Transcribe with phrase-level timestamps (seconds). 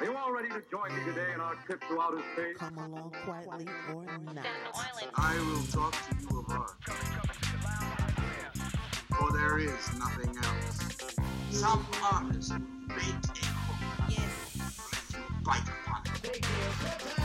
[0.00, 2.56] Are you all ready to join me today in our trip to outer space?
[2.56, 4.46] Come along quietly or not.
[5.14, 6.70] I will talk to you of art.
[9.18, 10.88] For there is nothing else.
[11.50, 12.54] Some artist
[12.88, 14.08] bait a hook.
[14.08, 15.16] Yes.
[15.44, 17.19] Bite upon it.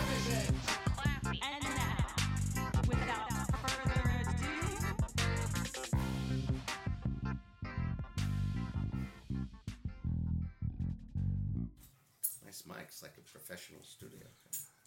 [13.56, 14.28] Professional studio.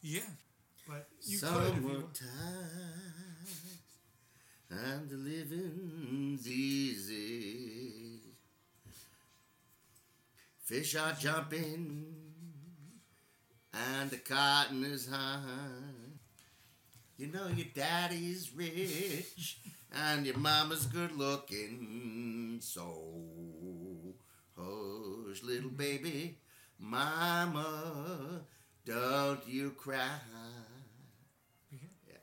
[0.03, 0.21] Yeah,
[0.87, 1.49] but you could.
[1.49, 2.69] if you- Summertime
[4.71, 8.21] and the living's easy.
[10.65, 12.15] Fish are jumping
[13.73, 15.41] and the cotton is high.
[17.17, 19.59] You know your daddy's rich
[19.91, 22.59] and your mama's good looking.
[22.61, 23.09] So
[24.57, 26.37] hush, little baby,
[26.79, 28.43] mama,
[28.89, 30.09] don't you cry.
[31.71, 32.15] Yeah.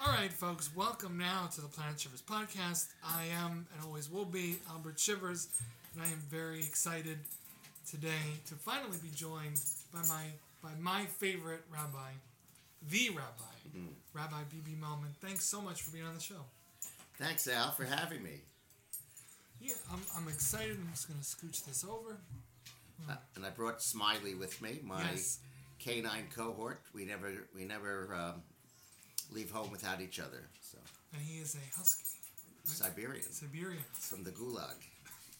[0.00, 2.88] All right, folks, welcome now to the Planet Shivers podcast.
[3.04, 5.46] I am, and always will be, Albert Shivers,
[5.94, 7.18] and I am very excited
[7.88, 9.60] today to finally be joined
[9.94, 10.24] by my
[10.60, 12.10] by my favorite rabbi,
[12.90, 13.86] the rabbi, mm-hmm.
[14.12, 14.72] Rabbi B.B.
[14.82, 15.14] Melman.
[15.20, 16.42] Thanks so much for being on the show.
[17.16, 18.40] Thanks, Al, for having me.
[19.60, 20.76] Yeah, I'm, I'm excited.
[20.80, 22.16] I'm just going to scooch this over.
[23.08, 25.38] Uh, and I brought Smiley with me, my Yes.
[25.78, 26.80] canine cohort.
[26.94, 28.42] We never we never um,
[29.30, 30.48] leave home without each other.
[30.60, 30.78] So
[31.12, 32.04] And he is a husky,
[32.64, 33.84] Siberian Siberian.
[33.92, 34.76] from the gulag.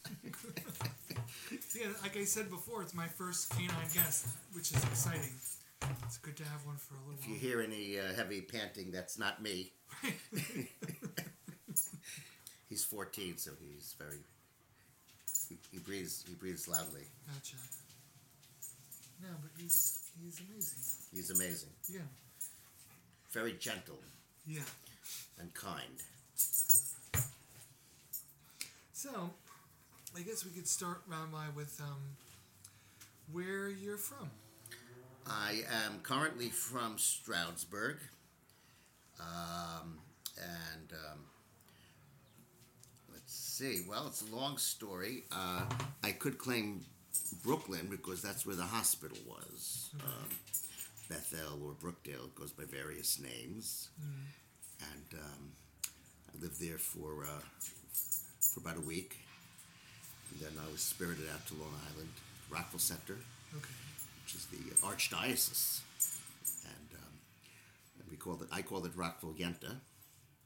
[1.75, 5.31] Yeah, like I said before, it's my first canine guest, which is exciting.
[6.05, 7.19] It's good to have one for a little while.
[7.21, 7.41] If you while.
[7.41, 9.73] hear any uh, heavy panting, that's not me.
[12.69, 14.19] he's 14, so he's very.
[15.49, 16.25] He, he breathes.
[16.29, 17.03] He breathes loudly.
[17.33, 17.57] Gotcha.
[19.23, 20.79] No, but he's he's amazing.
[21.13, 21.71] He's amazing.
[21.89, 22.01] Yeah.
[23.33, 23.99] Very gentle
[24.47, 24.61] Yeah.
[25.41, 25.83] and kind.
[28.93, 29.31] So,
[30.17, 32.17] I guess we could start Rabbi with um,
[33.33, 34.31] where you're from.
[35.27, 37.97] I am currently from Stroudsburg,
[39.21, 39.99] um,
[40.39, 41.19] and um,
[43.57, 43.83] see.
[43.89, 45.25] Well, it's a long story.
[45.33, 45.63] Uh,
[46.05, 46.85] I could claim
[47.45, 49.91] Brooklyn because that's where the hospital was.
[50.05, 50.29] Um,
[51.09, 53.89] Bethel or Brookdale goes by various names,
[54.81, 55.53] and um,
[56.29, 57.43] I lived there for uh,
[58.41, 59.17] for about a week,
[60.33, 62.11] and then I was spirited out to Long Island,
[62.51, 63.19] Rockville Centre
[63.57, 63.69] Okay.
[64.25, 65.81] which is the archdiocese,
[66.65, 67.13] and, um,
[68.01, 68.49] and we called it.
[68.51, 69.77] I called it Rockville Yenta,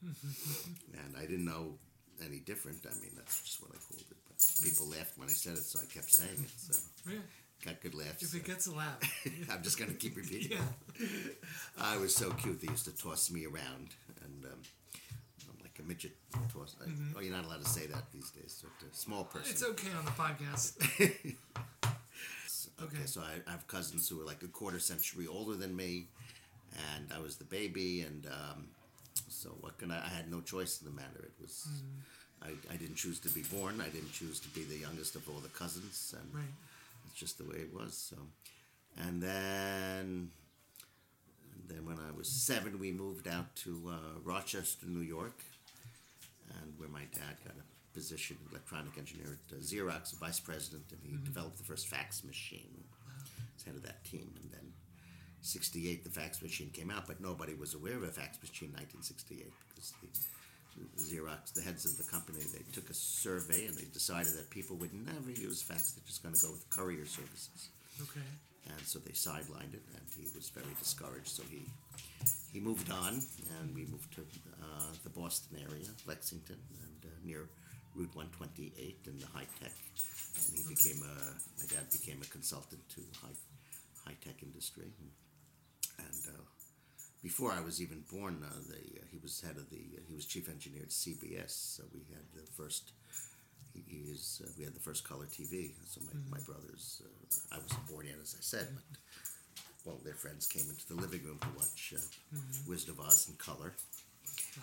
[0.04, 1.78] and I didn't know
[2.24, 2.78] any different.
[2.86, 4.16] I mean, that's just what I called it.
[4.28, 6.50] But people laughed when I said it, so I kept saying it.
[6.56, 6.78] So
[7.10, 7.18] Yeah.
[7.64, 8.22] got good laughs.
[8.22, 8.98] If it gets a laugh.
[9.50, 10.58] I'm just gonna keep repeating.
[10.58, 10.64] yeah.
[11.06, 11.42] it.
[11.78, 12.60] I was so cute.
[12.60, 13.94] They used to toss me around,
[14.24, 14.60] and um,
[15.48, 16.12] I'm like a midget.
[16.52, 16.76] Toss.
[16.80, 18.62] I, oh, you're not allowed to say that these days.
[18.80, 19.50] But a small person.
[19.52, 21.36] It's okay on the podcast.
[22.82, 23.06] Okay, Okay.
[23.06, 26.06] so I, I have cousins who are like a quarter century older than me,
[26.94, 28.68] and I was the baby, and um,
[29.30, 30.04] so what can I?
[30.04, 31.20] I had no choice in the matter.
[31.22, 31.66] It was,
[32.42, 33.80] I, I didn't choose to be born.
[33.80, 36.44] I didn't choose to be the youngest of all the cousins, and Right.
[37.06, 37.94] it's just the way it was.
[37.96, 38.16] So,
[38.96, 40.30] and then,
[41.54, 45.38] and then when I was seven, we moved out to uh, Rochester, New York,
[46.60, 51.00] and where my dad got a position, electronic engineer at uh, Xerox, vice president, and
[51.02, 52.84] he developed the first fax machine.
[53.56, 54.72] He's head of that team, and then.
[55.42, 58.74] 68 the fax machine came out but nobody was aware of a fax machine in
[58.74, 59.92] 1968 because
[60.96, 64.50] the Xerox, the heads of the company, they took a survey and they decided that
[64.50, 65.92] people would never use fax.
[65.92, 67.70] They're just going to go with courier services.
[68.00, 68.24] Okay.
[68.68, 71.28] And so they sidelined it, and he was very discouraged.
[71.28, 71.66] So he
[72.52, 73.22] he moved on,
[73.58, 77.48] and we moved to uh, the Boston area, Lexington, and uh, near
[77.94, 79.72] Route 128 in the high tech.
[80.46, 81.16] And he became a
[81.58, 83.36] my dad became a consultant to high
[84.06, 85.10] high tech industry, and,
[86.06, 86.42] and uh,
[87.22, 89.76] before I was even born, uh, the, uh, he was head of the
[90.08, 91.50] he was chief engineer at CBS.
[91.76, 92.92] So we had the first.
[93.74, 94.42] He, he is.
[94.44, 95.72] Uh, we had the first color TV.
[95.86, 97.02] So my, my brothers.
[97.04, 98.98] Uh, I wasn't born yet, as I said, but
[99.84, 102.00] well, their friends came into the living room to watch uh,
[102.68, 103.72] Wizard of Oz in color,
[104.56, 104.62] Wow.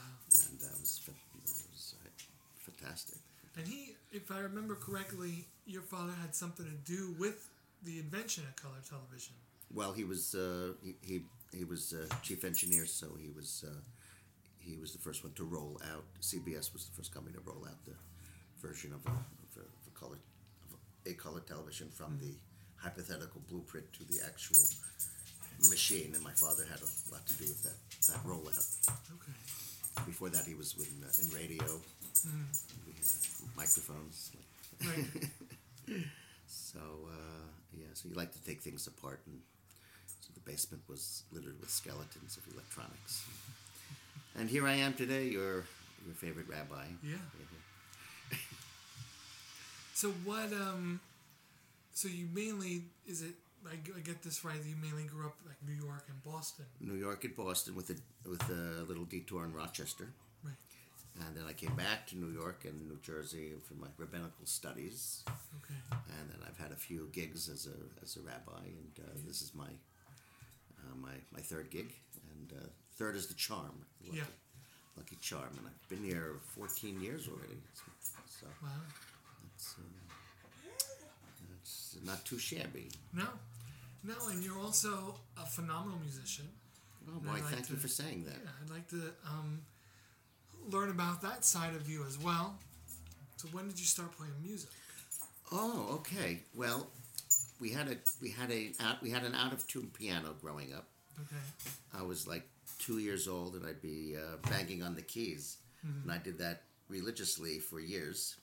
[0.49, 1.15] and that was, that
[1.71, 2.09] was uh,
[2.57, 3.17] fantastic.
[3.57, 7.49] And he, if I remember correctly, your father had something to do with
[7.83, 9.33] the invention of color television.
[9.73, 11.21] Well, he was uh, he, he
[11.53, 13.79] he was uh, chief engineer, so he was uh,
[14.59, 16.03] he was the first one to roll out.
[16.21, 17.95] CBS was the first company to roll out the
[18.65, 20.17] version of a, of a, of a color
[20.71, 22.33] of a color television from the
[22.77, 24.63] hypothetical blueprint to the actual
[25.69, 27.77] machine, and my father had a lot to do with that
[28.07, 28.67] that rollout.
[29.11, 29.33] Okay.
[30.05, 31.65] Before that, he was in, uh, in radio.
[32.85, 33.07] We had
[33.55, 34.31] microphones.
[34.85, 35.29] Right.
[36.45, 36.79] So
[37.09, 39.39] uh, yeah, so you like to take things apart, and
[40.37, 43.25] the basement was littered with skeletons of electronics.
[44.37, 45.65] And here I am today, your
[46.05, 46.85] your favorite rabbi.
[47.03, 47.15] Yeah.
[49.93, 50.53] So what?
[50.53, 50.99] Um.
[51.93, 53.33] So you mainly is it?
[53.67, 54.55] I get this right.
[54.63, 57.95] You mainly grew up like New York and Boston, New York and Boston with a
[58.29, 60.07] with a little detour in Rochester,
[60.43, 60.53] right?
[61.25, 65.23] and then I came back to New York and New Jersey for my rabbinical studies,
[65.27, 65.79] Okay.
[66.19, 69.41] and then I've had a few gigs as a as a rabbi, and uh, this
[69.41, 69.71] is my
[71.01, 71.93] my my third gig,
[72.31, 72.65] and uh,
[72.97, 73.85] third is the charm.
[74.05, 74.23] Lucky, Yeah.
[74.95, 77.61] Lucky charm, and I've been here 14 years already.
[78.27, 78.69] So Wow.
[79.55, 79.93] it's, um,
[81.61, 82.89] it's not too shabby.
[83.13, 83.27] No,
[84.03, 86.47] no, and you're also a phenomenal musician.
[87.07, 88.37] Oh boy, like thank you for saying that.
[88.43, 89.61] Yeah, I'd like to um,
[90.69, 92.57] learn about that side of you as well.
[93.37, 94.69] So when did you start playing music?
[95.51, 96.39] Oh, okay.
[96.55, 96.87] Well,
[97.59, 100.73] we had a we had a out, we had an out of tune piano growing
[100.73, 100.87] up.
[101.19, 101.41] Okay.
[101.97, 102.47] I was like
[102.79, 105.57] two years old, and I'd be uh, banging on the keys,
[106.03, 108.35] and I did that religiously for years,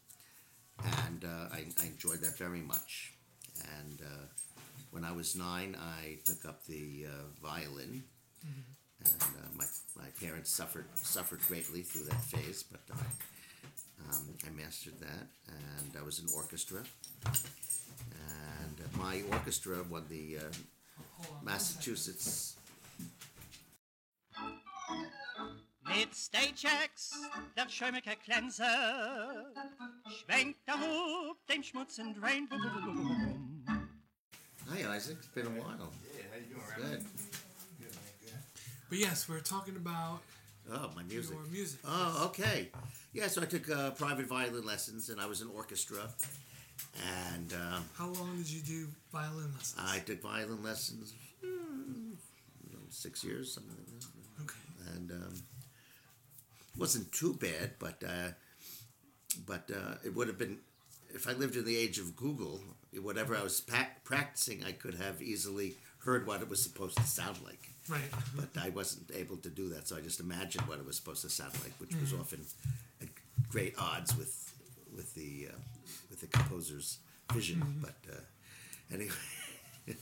[1.09, 3.13] and uh, I, I enjoyed that very much.
[3.79, 4.27] And uh,
[4.91, 8.03] when I was nine, I took up the uh, violin,
[9.05, 13.05] and uh, my my parents suffered suffered greatly through that phase, but I
[14.11, 16.83] um, I mastered that, and I was in orchestra,
[18.99, 21.37] my orchestra won the uh, Hold on.
[21.37, 22.57] one Massachusetts.
[25.87, 27.13] Mit Stagex,
[27.57, 29.45] der Schäumeke Cleanser,
[30.25, 32.49] schwenkt der Hub den Schmutz und Drain.
[34.71, 35.19] Hi, Isaac.
[35.19, 35.93] It's been a while.
[36.17, 37.05] Yeah, how you doing, Good.
[37.79, 38.33] Good, man, good.
[38.89, 40.21] But yes, we're talking about
[40.73, 41.35] Oh, my music.
[41.37, 41.79] your music.
[41.85, 42.71] Oh, okay.
[43.13, 46.09] Yeah, so I took uh, private violin lessons, and I was in orchestra,
[47.33, 49.75] and um, How long did you do violin lessons?
[49.79, 52.13] I took violin lessons hmm,
[52.91, 54.43] six years, something like that.
[54.43, 54.97] okay.
[54.97, 55.35] and um,
[56.79, 58.29] wasn't too bad, but uh,
[59.47, 60.59] but uh, it would have been
[61.15, 62.61] if I lived in the age of Google.
[63.03, 65.75] Whatever I was pa- practicing, I could have easily
[66.05, 67.71] heard what it was supposed to sound like.
[67.89, 68.01] Right.
[68.37, 71.23] But I wasn't able to do that, so I just imagined what it was supposed
[71.23, 72.41] to sound like, which was often
[73.03, 73.09] at
[73.49, 74.44] great odds with
[74.95, 75.57] with the uh,
[76.11, 76.99] with the composer's
[77.33, 77.63] vision.
[77.81, 79.13] But uh, anyway.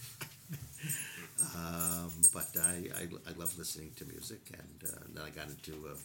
[1.56, 5.72] Um, but I, I, I love listening to music, and uh, then I got into
[5.88, 5.96] uh,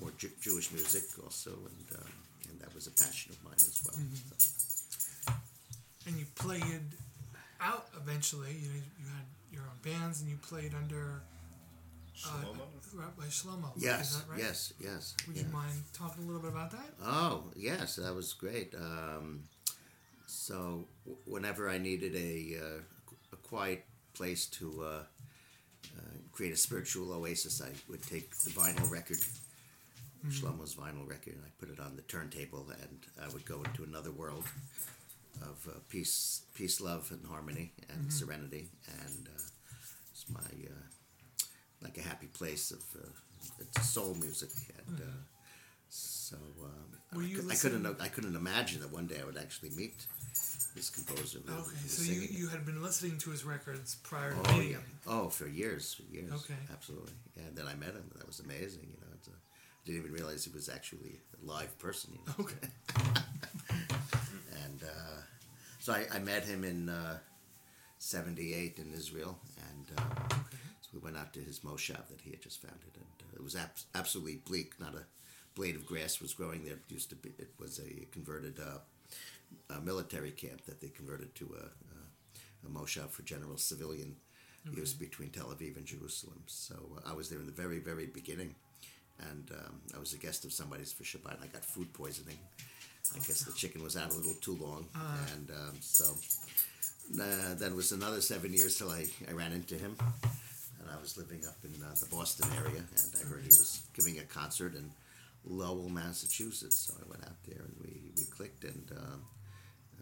[0.00, 0.10] more
[0.40, 2.12] Jewish music also, and um,
[2.48, 3.98] and that was a passion of mine as well.
[5.26, 5.32] So,
[6.06, 6.96] And you played
[7.60, 8.52] out eventually.
[8.52, 11.22] You you had your own bands, and you played under
[12.26, 12.58] uh, Shlomo?
[12.94, 13.72] Rabbi Shlomo.
[13.76, 14.38] yes, Is that right?
[14.38, 15.14] yes, yes.
[15.26, 15.42] Would yeah.
[15.44, 16.90] you mind talking a little bit about that?
[17.02, 18.74] Oh, yes, that was great.
[18.74, 19.44] Um,
[20.26, 22.80] so w- whenever I needed a, uh,
[23.32, 24.86] a quiet place to uh,
[25.96, 26.00] uh,
[26.32, 29.18] create a spiritual oasis, I would take the vinyl record,
[30.28, 33.84] Shlomo's vinyl record, and I put it on the turntable, and I would go into
[33.84, 34.44] another world
[35.40, 38.68] of uh, peace, peace, love, and harmony, and serenity,
[39.00, 39.40] and uh,
[40.12, 40.74] it's my uh,
[41.82, 43.06] like a happy place of uh,
[43.60, 44.50] it's soul music,
[44.88, 45.04] and uh,
[45.88, 50.06] so um, I, I couldn't I couldn't imagine that one day I would actually meet
[50.74, 51.40] this composer.
[51.48, 54.76] Okay, so you, you had been listening to his records prior to Oh meeting yeah.
[54.78, 54.84] him.
[55.06, 56.32] Oh, for years, for years.
[56.32, 56.54] Okay.
[56.72, 57.12] Absolutely.
[57.36, 58.04] Yeah, and then I met him.
[58.10, 58.88] and That was amazing.
[58.90, 62.12] You know, it's a, I didn't even realize he was actually a live person.
[62.14, 62.34] You know?
[62.44, 63.12] Okay.
[64.64, 65.20] And uh,
[65.80, 67.18] so I, I met him in uh,
[67.98, 70.36] '78 in Israel, and uh, so
[70.92, 73.56] we went out to his moshav that he had just founded, and uh, it was
[73.56, 74.78] ab- absolutely bleak.
[74.78, 75.04] Not a
[75.54, 76.74] blade of grass was growing there.
[76.74, 77.30] It used to be.
[77.38, 78.78] It was a converted uh,
[79.74, 84.16] a military camp that they converted to a, a, a moshav for general civilian
[84.74, 86.42] use between Tel Aviv and Jerusalem.
[86.46, 88.54] So uh, I was there in the very, very beginning,
[89.30, 91.34] and um, I was a guest of somebody's for Shabbat.
[91.34, 92.38] And I got food poisoning.
[93.14, 94.86] I guess the chicken was out a little too long,
[95.34, 96.04] and um, so
[97.20, 99.96] uh, then was another seven years till I, I ran into him,
[100.82, 103.82] and I was living up in uh, the Boston area, and I heard he was
[103.94, 104.90] giving a concert in
[105.44, 106.76] Lowell, Massachusetts.
[106.76, 109.22] So I went out there and we, we clicked, and um,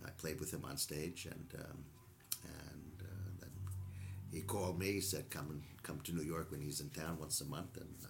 [0.06, 1.84] I played with him on stage, and um,
[2.44, 3.50] and uh, then
[4.32, 4.92] he called me.
[4.92, 7.76] He said, "Come and come to New York when he's in town once a month,"
[7.76, 8.08] and uh,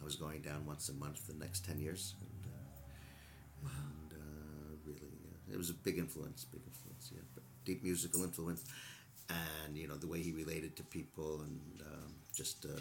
[0.00, 4.12] I was going down once a month for the next ten years, and, uh, and
[4.12, 6.44] uh, really, uh, it was a big influence.
[6.44, 7.22] Big influence, yeah.
[7.34, 8.64] But deep musical influence,
[9.28, 12.80] and you know the way he related to people, and um, just uh,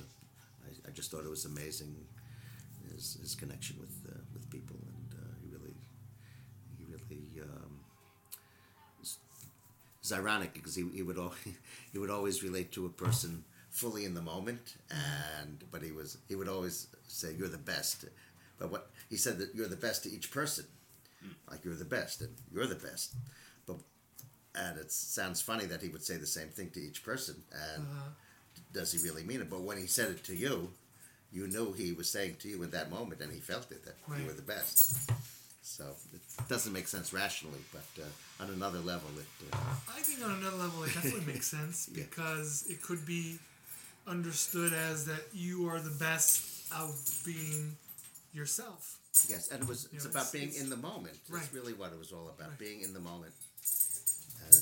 [0.65, 1.95] I, I just thought it was amazing
[2.93, 5.75] his, his connection with uh, with people, and uh, he really
[6.77, 7.41] he really.
[7.41, 7.79] Um,
[8.99, 9.17] it's,
[10.11, 11.33] ironic because he, he would al-
[11.91, 16.17] he would always relate to a person fully in the moment, and but he was
[16.27, 18.05] he would always say you're the best,
[18.59, 20.65] but what he said that you're the best to each person,
[21.49, 23.15] like you're the best and you're the best,
[24.55, 27.35] and it sounds funny that he would say the same thing to each person,
[27.75, 27.85] and
[28.73, 29.49] does he really mean it?
[29.49, 30.69] But when he said it to you,
[31.31, 33.95] you knew he was saying to you in that moment, and he felt it that
[34.19, 35.09] you were the best.
[35.63, 39.53] So it doesn't make sense rationally, but uh, on another level, it.
[39.53, 39.57] Uh,
[39.95, 42.03] I think on another level, it definitely makes sense Yeah.
[42.09, 43.37] because it could be
[44.07, 47.77] understood as that you are the best of being
[48.33, 48.97] yourself.
[49.29, 51.17] Yes, and it was it's know, about it's- being it's- in the moment.
[51.29, 51.41] Right.
[51.41, 52.59] That's really what it was all about, Right.
[52.59, 53.33] being in the moment.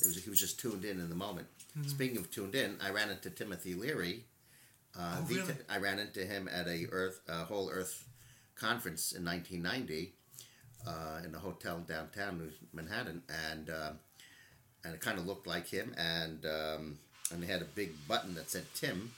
[0.02, 1.48] It was he was just tuned in in the moment.
[1.78, 1.88] Mm-hmm.
[1.90, 4.26] Speaking of tuned in, I ran into Timothy Leary.
[4.98, 5.54] Uh, Oh, the really?
[5.70, 8.06] I ran into him at a Earth a whole Earth
[8.56, 10.14] conference in 1990
[10.88, 13.92] uh, in a hotel downtown Manhattan, and uh,
[14.84, 17.00] and it kind of looked like him, and um,
[17.32, 19.12] and they had a big button that said Tim.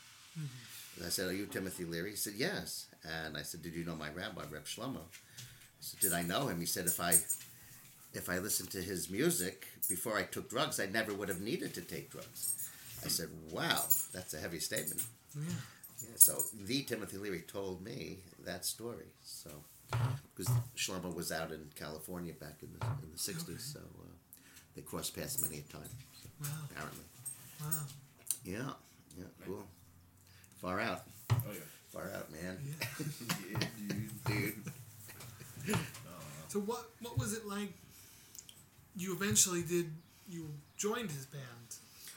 [0.97, 3.83] And I said, "Are you Timothy Leary?" He said, "Yes." And I said, "Did you
[3.85, 7.13] know my rabbi, Reb Shlomo?" I said, "Did I know him?" He said, "If I
[8.13, 11.73] if I listened to his music before I took drugs, I never would have needed
[11.75, 12.69] to take drugs."
[13.05, 15.01] I said, "Wow, that's a heavy statement."
[15.35, 15.43] Yeah.
[16.03, 19.05] Yeah, so the Timothy Leary told me that story.
[19.23, 19.49] So
[20.35, 24.07] because Shlomo was out in California back in the in the '60s, so uh,
[24.75, 25.89] they crossed paths many a time.
[26.21, 26.47] So, Wow.
[26.71, 27.05] apparently,
[27.61, 27.85] Wow.
[28.43, 28.73] yeah,
[29.17, 29.63] yeah, cool.
[30.59, 31.59] Far out, Oh yeah.
[31.91, 33.05] far out, man, Yeah.
[33.51, 33.67] Yeah,
[34.25, 34.63] dude.
[35.65, 35.77] dude.
[36.49, 37.71] So what what was it like?
[38.95, 39.91] You eventually did.
[40.27, 41.43] You joined his band.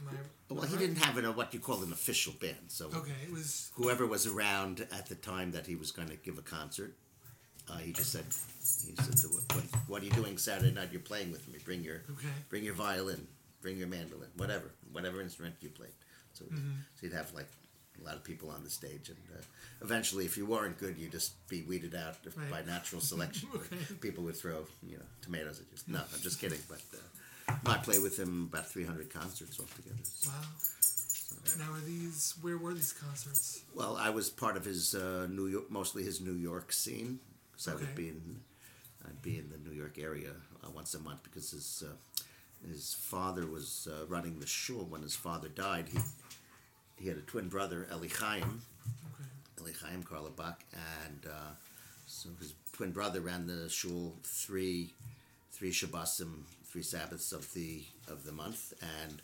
[0.00, 0.54] Am I?
[0.54, 0.80] Well, am he right?
[0.86, 2.68] didn't have an, a, what you call an official band.
[2.68, 6.16] So Okay, it was whoever was around at the time that he was going to
[6.16, 6.94] give a concert,
[7.70, 10.88] uh, he just said, he said, what, what, what are you doing Saturday night?
[10.92, 11.58] You're playing with me.
[11.64, 12.28] Bring your okay.
[12.48, 13.26] bring your violin,
[13.62, 15.90] bring your mandolin, whatever, whatever instrument you played.
[16.34, 16.72] So, Mm-hmm.
[16.96, 17.48] so you'd have like
[18.00, 19.42] a lot of people on the stage, and uh,
[19.82, 22.50] eventually, if you weren't good, you'd just be weeded out Right.
[22.50, 23.48] by natural selection.
[23.54, 23.76] Okay.
[24.00, 25.94] People would throw, you know, tomatoes at you.
[25.94, 26.58] No, I'm just kidding.
[26.68, 26.82] But
[27.48, 29.96] uh, I played with him about 300 concerts altogether.
[30.04, 30.42] So- Wow.
[31.58, 32.34] Now are these?
[32.42, 33.62] Where were these concerts?
[33.74, 37.18] Well, I was part of his uh, New York, mostly his New York scene,
[37.52, 38.40] because I would be in,
[39.06, 40.30] I'd be in the New York area
[40.64, 41.92] uh, once a month because his uh,
[42.66, 45.88] his father was uh, running the shul when his father died.
[45.92, 45.98] He
[46.96, 48.62] he had a twin brother, Eli Chaim,
[49.14, 49.28] Okay.
[49.60, 50.56] Eli Chaim Carlebach,
[51.06, 51.52] and uh,
[52.06, 54.94] so his twin brother ran the shul three
[55.52, 58.72] three Shabbosim, three Sabbaths of the of the month,
[59.06, 59.22] and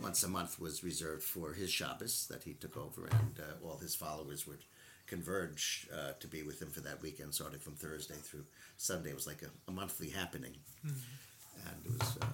[0.00, 3.78] once a month was reserved for his Shabbos that he took over, and uh, all
[3.78, 4.64] his followers would
[5.06, 8.44] converge uh, to be with him for that weekend, starting from Thursday through
[8.76, 9.10] Sunday.
[9.10, 10.54] It was like a, a monthly happening,
[10.84, 12.16] and it was.
[12.20, 12.26] Uh,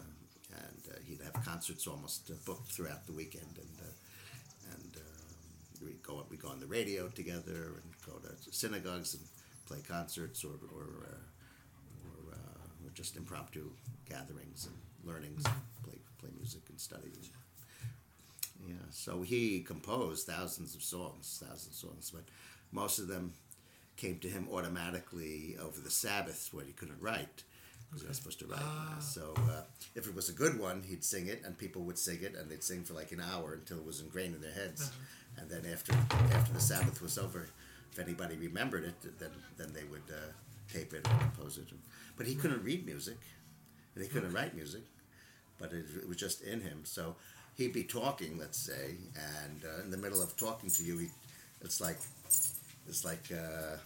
[0.52, 3.90] and uh, he'd have concerts almost uh, booked throughout the weekend, and uh,
[5.84, 9.22] we go we go on the radio together and go to synagogues and
[9.66, 11.14] play concerts or or uh,
[12.08, 13.70] or, uh, or just impromptu
[14.08, 15.42] gatherings and learnings,
[15.84, 17.10] play play music and study.
[18.66, 22.24] Yeah, so he composed thousands of songs, thousands of songs, but
[22.72, 23.32] most of them
[23.96, 27.44] came to him automatically over the Sabbath when he couldn't write.
[27.88, 28.60] Because he was supposed to write.
[29.00, 29.62] So uh,
[29.96, 32.48] if it was a good one, he'd sing it, and people would sing it, and
[32.48, 34.92] they'd sing for like an hour until it was ingrained in their heads.
[35.40, 35.92] And then after
[36.34, 37.48] after the Sabbath was over,
[37.92, 40.32] if anybody remembered it, then then they would uh,
[40.72, 41.66] tape it and compose it.
[42.16, 43.18] But he couldn't read music,
[43.94, 44.82] and he couldn't write music,
[45.58, 46.80] but it, it was just in him.
[46.84, 47.16] So
[47.56, 48.96] he'd be talking, let's say,
[49.42, 51.06] and uh, in the middle of talking to you, he,
[51.62, 51.98] it's like
[52.86, 53.76] it's like uh,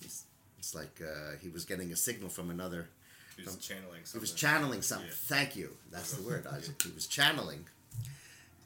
[0.00, 0.24] it's,
[0.58, 2.88] it's like uh, he was getting a signal from another.
[3.36, 4.20] He was from- channeling something.
[4.20, 5.08] he was channeling something.
[5.08, 5.36] Yeah.
[5.36, 5.70] Thank you.
[5.90, 6.80] That's the word, Isaac.
[6.82, 7.64] He was channeling,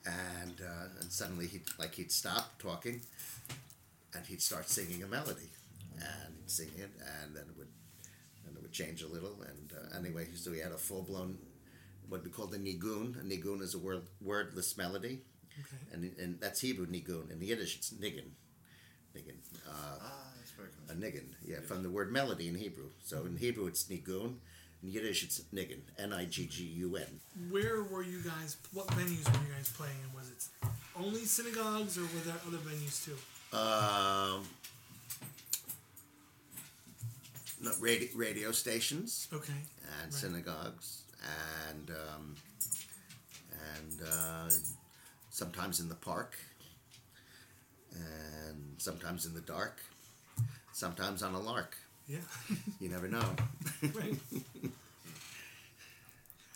[0.06, 3.00] and uh, and suddenly he like he'd stop talking,
[4.14, 5.50] and he'd start singing a melody,
[5.98, 6.90] and he'd sing it,
[7.22, 7.68] and then it would,
[8.46, 11.38] and it would change a little, and uh, anyway, so he had a full blown,
[12.08, 13.20] what we call the nigun.
[13.20, 15.20] A nigun is a word wordless melody,
[15.58, 15.82] Okay.
[15.92, 17.30] and and that's Hebrew nigun.
[17.32, 18.30] In Yiddish, it's niggin,
[19.16, 19.36] niggin.
[19.68, 20.90] Uh, Ah, that's very good.
[20.90, 21.02] a cool.
[21.02, 22.90] niggin, yeah, from the word melody in Hebrew.
[23.02, 24.36] So in Hebrew it's nigun,
[24.82, 27.20] in Yiddish it's niggin, N-I-G-G-U-N.
[27.50, 28.56] Where were you guys?
[28.72, 30.14] What venues were you guys playing in?
[30.18, 30.68] Was it
[30.98, 33.16] only synagogues, or were there other venues too?
[33.56, 34.42] Um,
[37.60, 39.52] no, radio, radio stations Okay.
[39.52, 40.12] and Right.
[40.12, 41.02] synagogues
[41.68, 42.36] and um,
[43.78, 44.50] and uh,
[45.30, 46.36] sometimes in the park,
[47.92, 49.80] and sometimes in the dark,
[50.72, 51.76] sometimes on a lark.
[52.08, 52.18] Yeah.
[52.80, 53.24] You never know.
[53.82, 54.14] right.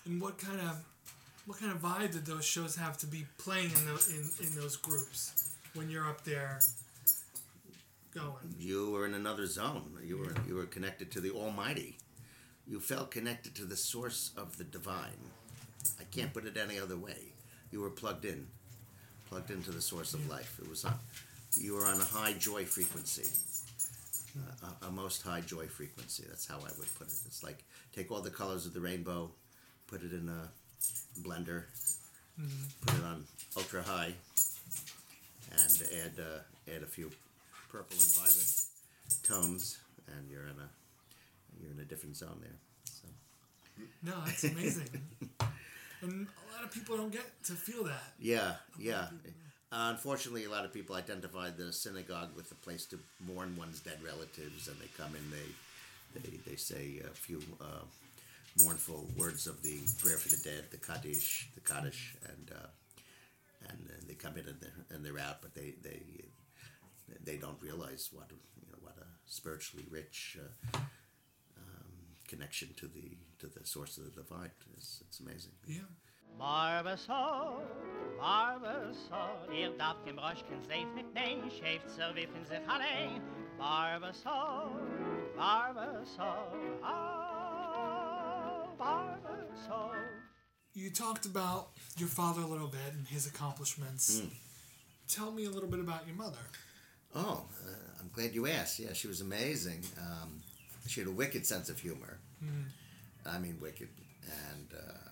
[0.04, 0.84] and what kind of
[1.46, 4.54] what kind of vibe did those shows have to be playing in those in, in
[4.54, 6.60] those groups when you're up there
[8.14, 8.54] going?
[8.58, 9.98] You were in another zone.
[10.04, 11.96] You were you were connected to the Almighty.
[12.68, 15.30] You felt connected to the source of the divine.
[15.98, 17.32] I can't put it any other way.
[17.72, 18.46] You were plugged in,
[19.28, 20.58] plugged into the source of life.
[20.62, 20.94] It was on,
[21.56, 23.28] you were on a high joy frequency,
[24.62, 26.24] a, a most high joy frequency.
[26.28, 27.14] That's how I would put it.
[27.26, 29.30] It's like take all the colors of the rainbow,
[29.86, 30.48] put it in a
[31.22, 31.64] blender,
[32.86, 33.24] put it on
[33.56, 34.14] ultra high,
[35.52, 37.10] and add uh, add a few
[37.70, 38.52] purple and violet
[39.22, 40.68] tones, and you're in a
[41.60, 42.58] you're in a different zone there.
[42.84, 43.08] So.
[44.02, 44.88] No, that's amazing.
[46.02, 48.12] and a lot of people don't get to feel that.
[48.18, 49.06] Yeah, yeah.
[49.72, 53.80] Uh, unfortunately, a lot of people identify the synagogue with a place to mourn one's
[53.80, 57.84] dead relatives, and they come in, they they, they say a few uh,
[58.64, 62.66] mournful words of the prayer for the dead, the kaddish, the kaddish, and uh,
[63.68, 66.00] and then they come in and they're, and they're out, but they they
[67.24, 70.36] they don't realize what you know what a spiritually rich
[70.74, 71.92] uh, um,
[72.26, 75.02] connection to the to the source of the divine is.
[75.06, 75.52] It's amazing.
[75.66, 75.86] Yeah.
[76.38, 77.62] Barbasol,
[78.18, 83.22] Barbasol, ihr darf dem Röschken safe mitnehmen, schäft zur Wiffen sich allein.
[83.58, 84.80] Barbasol,
[85.36, 89.96] Barbasol, ah, Barbasol.
[90.72, 94.22] You talked about your father a little bit and his accomplishments.
[95.08, 96.38] Tell me a little bit about your mother.
[97.14, 98.78] Oh, uh, I'm glad you asked.
[98.78, 99.82] Yeah, she was amazing.
[99.98, 100.42] Um,
[100.86, 102.18] she had a wicked sense of humor.
[103.26, 103.88] I mean, wicked.
[104.52, 105.09] And uh, so,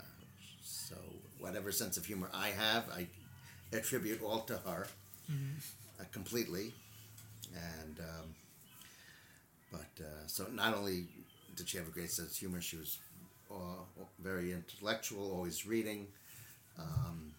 [1.39, 3.07] whatever sense of humor I have, I
[3.73, 4.87] attribute all to her
[5.31, 6.73] uh, completely.
[7.55, 8.35] And, um,
[9.73, 11.07] but, uh, so not only
[11.57, 12.99] did she have a great sense of humor, she was
[13.51, 13.55] uh,
[14.23, 16.07] very intellectual, always reading.
[16.79, 17.33] Um,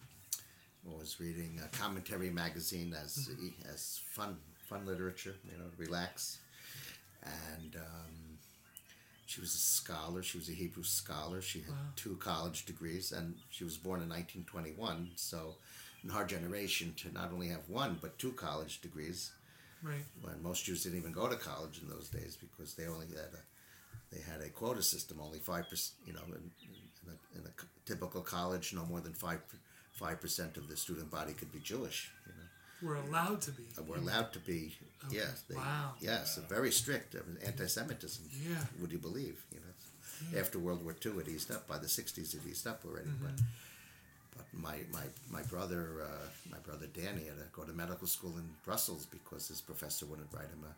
[0.88, 3.30] always reading a commentary magazine as
[3.72, 4.36] as fun
[4.68, 6.38] fun literature, you know, to relax.
[7.24, 8.29] And um,
[9.30, 10.22] she was a scholar.
[10.24, 11.40] She was a Hebrew scholar.
[11.40, 15.12] She had two college degrees, and she was born in 1921.
[15.14, 15.54] So,
[16.02, 19.30] in her generation, to not only have one but two college degrees,
[19.82, 20.04] Right.
[20.20, 23.32] when most Jews didn't even go to college in those days because they only had
[23.32, 25.20] a they had a quota system.
[25.20, 26.50] Only five percent, you know, in,
[27.04, 27.52] in, a, in a
[27.86, 29.40] typical college, no more than five
[29.92, 32.10] five percent of the student body could be Jewish.
[32.26, 32.39] You know,
[32.82, 33.64] We're allowed to be.
[33.76, 34.72] and we're allowed to be.
[35.10, 35.94] Yes, they, Wow.
[36.00, 37.14] Yes, very strict.
[37.14, 38.24] Mean, anti-Semitism.
[38.48, 38.56] Yeah.
[38.80, 39.42] Would you believe?
[39.52, 41.66] You know, after World War II, it eased up.
[41.66, 43.08] By the '60s, it eased up already.
[43.22, 43.32] But
[44.36, 48.34] but my my my brother uh, my brother Danny had to go to medical school
[48.36, 50.74] in Brussels because his professor wouldn't write him a.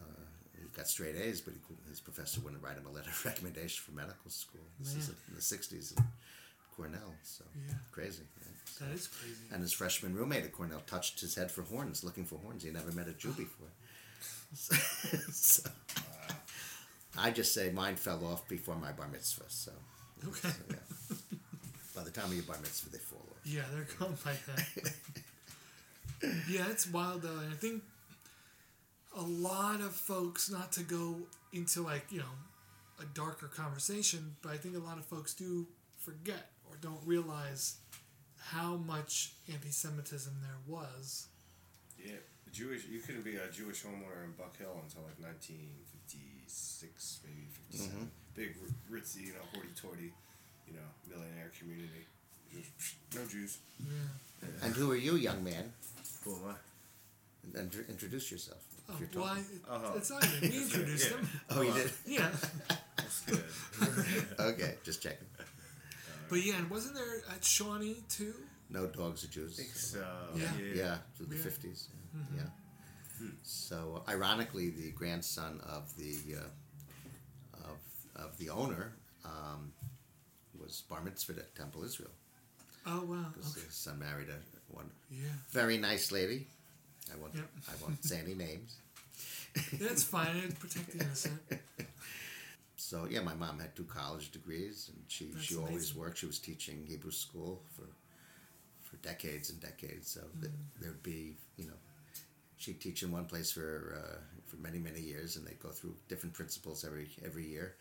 [0.00, 0.24] Uh,
[0.56, 3.82] he got straight A's, but he, his professor wouldn't write him a letter of recommendation
[3.84, 4.62] for medical school.
[4.78, 6.04] This is in the '60s in
[6.76, 7.74] Cornell, so Yeah.
[7.90, 8.22] crazy.
[8.40, 8.68] right?
[8.68, 9.36] So- That is crazy.
[9.52, 12.62] and his freshman roommate at Cornell touched his head for horns, looking for horns.
[12.62, 13.34] He never met a Jew oh.
[13.34, 13.68] before.
[15.32, 15.70] So,
[17.18, 19.44] I just say mine fell off before my bar mitzvah.
[19.48, 19.72] So,
[20.26, 20.48] Okay.
[20.48, 21.16] so, yeah.
[21.94, 23.38] by the time of your bar mitzvah, they fall off.
[23.44, 26.34] Yeah, they're gone by then.
[26.48, 27.82] yeah, it's wild though, and I think
[29.16, 31.16] a lot of folks, not to go
[31.52, 32.34] into like you know
[33.00, 35.66] a darker conversation, but I think a lot of folks do
[35.98, 36.51] forget or
[36.82, 37.76] don't realize
[38.38, 41.28] how much anti-Semitism there was.
[42.04, 42.16] Yeah,
[42.52, 42.82] Jewish.
[42.90, 48.10] You couldn't be a Jewish homeowner in Buck Hill until like 1956, maybe 57.
[48.34, 48.56] Big
[48.90, 50.12] ritzy, you know, hoity-toity,
[50.66, 52.06] you know, millionaire community.
[52.52, 52.70] Just
[53.14, 53.58] no Jews.
[53.80, 54.48] Yeah.
[54.62, 55.72] And who are you, young man?
[56.24, 56.54] Who am I?
[57.58, 58.62] And int- introduce yourself.
[58.90, 59.38] Oh, you're well, I,
[59.74, 59.92] Uh-huh.
[59.96, 61.16] it's not even me introduced Yeah.
[61.16, 61.28] him.
[61.50, 61.90] Oh, you did.
[62.06, 62.30] Yeah,
[62.96, 63.44] That's good.
[64.40, 65.26] Okay, just checking.
[66.32, 68.34] But yeah, and wasn't there at Shawnee too?
[68.70, 69.52] No dogs are Jews.
[69.58, 70.04] I think so.
[70.34, 70.42] Yeah.
[70.58, 70.74] Yeah.
[70.82, 71.42] Yeah, through the Yeah.
[71.48, 71.80] fifties.
[72.34, 72.42] Yeah.
[73.42, 77.78] So, ironically, the grandson of the uh, of
[78.24, 78.84] of the owner
[79.24, 79.72] um,
[80.58, 82.10] was bar mitzvah at Temple Israel.
[82.86, 83.26] Oh wow.
[83.32, 83.66] Because Okay.
[83.66, 84.38] his son married a
[84.74, 86.40] one Yeah, very nice lady.
[87.12, 87.48] I won't Yep.
[87.70, 88.70] I won't say any names.
[89.84, 90.34] that's fine.
[90.36, 91.40] It protect the innocent.
[92.82, 96.18] So yeah, my mom had two college degrees, and she That's she always worked.
[96.18, 97.86] She was teaching Hebrew school for
[98.80, 100.10] for decades and decades.
[100.10, 100.80] So th- Mm.
[100.80, 101.78] there'd be you know,
[102.56, 103.70] she'd teach in one place for
[104.02, 107.76] uh, for many many years, and they'd go through different principals every every year.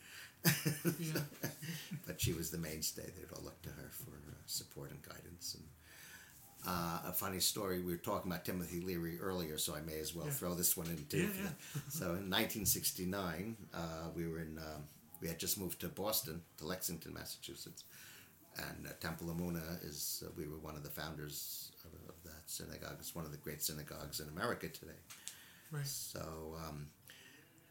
[0.99, 1.23] Yeah.
[2.07, 3.03] but she was the mainstay.
[3.15, 5.55] They'd all look to her for uh, support and guidance.
[5.55, 5.65] And
[6.67, 7.82] uh, a funny story.
[7.82, 10.32] We were talking about Timothy Leary earlier, so I may as well Yeah.
[10.32, 11.17] throw this one in too.
[11.24, 11.82] Yeah, yeah.
[11.89, 13.80] so in 1969, uh,
[14.15, 14.58] we were in.
[14.58, 14.84] Um,
[15.21, 17.84] we had just moved to Boston, to Lexington, Massachusetts,
[18.58, 20.24] and uh, Temple Emunah is.
[20.26, 22.97] Uh, we were one of the founders of, of that synagogue.
[23.00, 25.00] It's one of the great synagogues in America today.
[25.71, 25.86] Right.
[25.86, 26.88] So, um,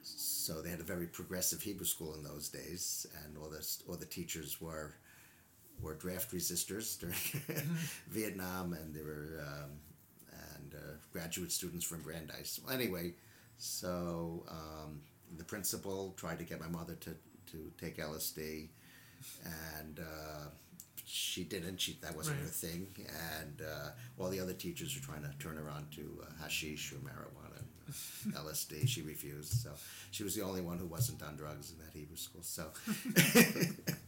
[0.03, 3.97] so they had a very progressive Hebrew school in those days, and all the all
[3.97, 4.95] the teachers were
[5.83, 7.67] were draft resistors during
[8.09, 9.71] Vietnam, and they were um,
[10.57, 12.61] and uh, graduate students from Brandeis.
[12.65, 13.15] Well, anyway,
[13.59, 15.01] so um,
[15.37, 17.11] the principal tried to get my mother to
[17.53, 18.69] to take LSD,
[19.79, 20.01] and.
[20.01, 20.47] Uh,
[21.13, 21.81] she didn't.
[21.81, 22.87] She that wasn't her thing,
[23.41, 26.93] and uh, all the other teachers were trying to turn her on to uh, hashish
[26.93, 28.89] or marijuana, and, uh, LSD.
[28.89, 29.71] She refused, so
[30.13, 32.43] she was the only one who wasn't on drugs in that Hebrew school.
[32.43, 32.69] So,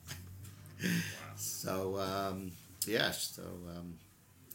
[1.36, 2.52] so um,
[2.86, 3.10] yeah.
[3.12, 3.42] So
[3.76, 3.94] um,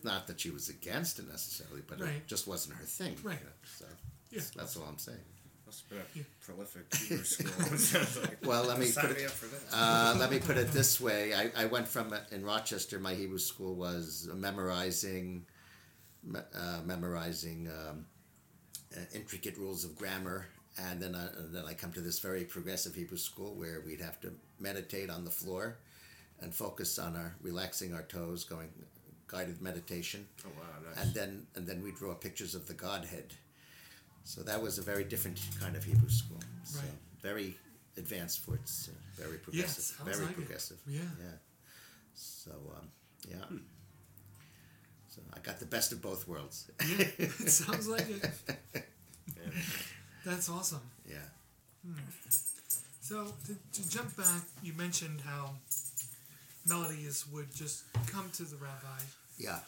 [0.04, 2.10] not that she was against it necessarily, but Right.
[2.16, 3.14] it just wasn't her thing.
[3.22, 3.44] you Right.
[3.44, 3.86] know, so
[4.30, 4.42] Yeah.
[4.56, 5.18] that's all I'm saying.
[5.66, 7.52] Must have been a prolific Hebrew school.
[7.78, 8.38] Sounds like.
[8.46, 9.62] Well, let me Sign put it- up for that.
[9.74, 13.00] Uh, let me put it this way: I, I went from uh, in Rochester.
[13.00, 15.46] My Hebrew school was memorizing,
[16.24, 18.06] me- uh, memorizing um,
[18.96, 20.46] uh, intricate rules of grammar,
[20.78, 24.00] and then I, and then I come to this very progressive Hebrew school where we'd
[24.00, 25.80] have to meditate on the floor,
[26.42, 28.70] and focus on our relaxing our toes, going
[29.28, 31.04] guided meditation, oh wow, nice.
[31.06, 33.34] and then and then we draw pictures of the Godhead.
[34.24, 36.40] So that was a very different kind of Hebrew school.
[36.64, 36.90] So Right.
[37.22, 37.58] very
[37.98, 40.36] advanced for its uh, very progressive, sounds very like it.
[40.36, 40.78] progressive.
[40.88, 41.02] Yeah.
[41.20, 41.38] Yeah.
[42.14, 42.88] So um,
[43.30, 43.46] yeah.
[45.10, 46.70] So I got the best of both worlds.
[46.82, 47.06] Yeah.
[47.20, 48.24] It sounds like it.
[48.74, 49.52] Yeah.
[50.26, 50.82] That's awesome.
[51.10, 51.28] yeah.
[53.02, 55.52] So to, to jump back, you mentioned how
[56.68, 59.02] melodies would just come to the rabbi.
[59.38, 59.60] Yeah.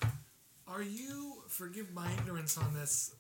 [0.68, 3.16] Are you, forgive my ignorance on this,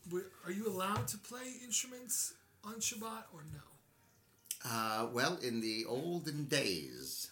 [0.45, 4.69] are you allowed to play instruments on Shabbat or no?
[4.69, 7.31] Uh, well, in the olden days,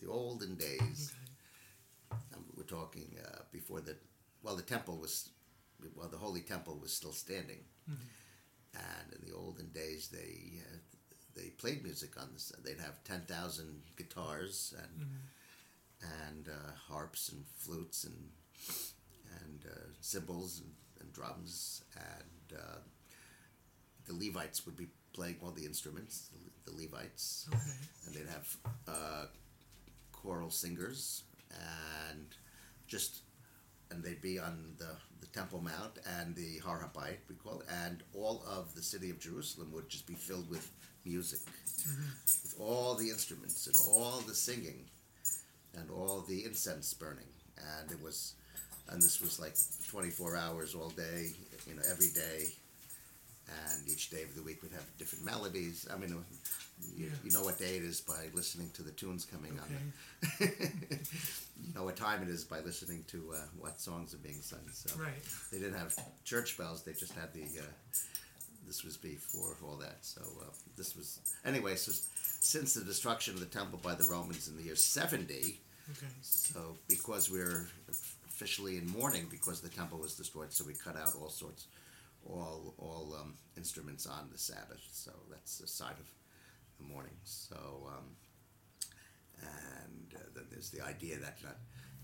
[0.00, 1.12] the olden days,
[2.12, 2.20] Okay.
[2.36, 3.96] um, we're talking uh, before the,
[4.42, 5.30] well, the temple was,
[5.96, 7.58] well, the holy temple was still standing,
[8.74, 10.76] and in the olden days they uh,
[11.34, 12.52] they played music on this.
[12.64, 15.06] They'd have ten thousand guitars and
[16.02, 18.30] and uh, harps and flutes and
[19.44, 22.78] and uh, cymbals and, and drums and uh,
[24.06, 26.28] the Levites would be playing all the instruments.
[26.64, 27.58] The, the Levites Okay.
[28.06, 28.56] and they'd have
[28.88, 29.24] uh,
[30.12, 31.24] choral singers
[32.10, 32.26] and
[32.86, 33.20] just
[33.90, 37.66] and they'd be on the, the Temple Mount and the Har Habayit, we call it,
[37.86, 40.70] and all of the city of Jerusalem would just be filled with
[41.06, 41.40] music,
[42.42, 44.84] with all the instruments and all the singing
[45.80, 47.28] and all the incense burning,
[47.80, 48.34] and it was,
[48.88, 49.54] and this was like
[49.88, 51.30] twenty four hours all day,
[51.66, 52.52] you know, every day,
[53.48, 55.86] and each day of the week would have different melodies.
[55.92, 56.10] I mean,
[56.96, 57.10] you, Yeah.
[57.24, 59.66] you know what day it is by listening to the tunes coming on.
[60.40, 60.46] Okay.
[60.46, 60.98] There.
[61.66, 64.60] you know what time it is by listening to uh, what songs are being sung.
[64.72, 65.22] So Right.
[65.50, 67.42] they didn't have church bells; they just had the.
[67.42, 67.62] Uh,
[68.66, 70.44] this was before all that, so uh,
[70.76, 71.74] this was anyway.
[71.74, 71.90] So
[72.40, 76.06] since the destruction of the temple by the Romans in the year seventy, Okay.
[76.20, 77.66] so because we're
[78.28, 81.66] officially in mourning because the temple was destroyed, so we cut out all sorts,
[82.26, 84.86] all all um, instruments on the Sabbath.
[84.92, 86.08] So that's the side of
[86.78, 87.16] the mourning.
[87.24, 87.56] So
[87.88, 88.16] um,
[89.40, 91.52] and uh, then there's the idea that uh,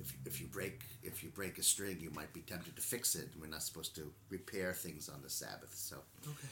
[0.00, 3.14] if if you break if you break a string, you might be tempted to fix
[3.14, 3.28] it.
[3.40, 5.74] We're not supposed to repair things on the Sabbath.
[5.74, 5.96] So.
[6.26, 6.48] Okay.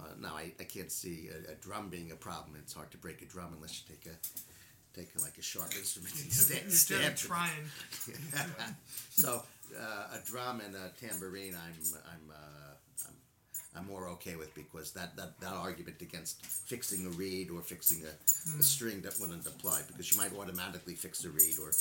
[0.00, 2.56] Uh, now I, I can't see a, a drum being a problem.
[2.58, 4.16] It's hard to break a drum unless you take a
[4.94, 7.50] take like a sharp instrument and Instead of trying.
[9.10, 9.42] So
[9.78, 11.74] uh, a drum and a tambourine, I'm
[12.12, 13.14] I'm, uh, I'm
[13.76, 18.02] I'm more okay with because that, that, that argument against fixing a reed or fixing
[18.04, 21.72] a, a string that wouldn't apply because you might automatically fix a reed or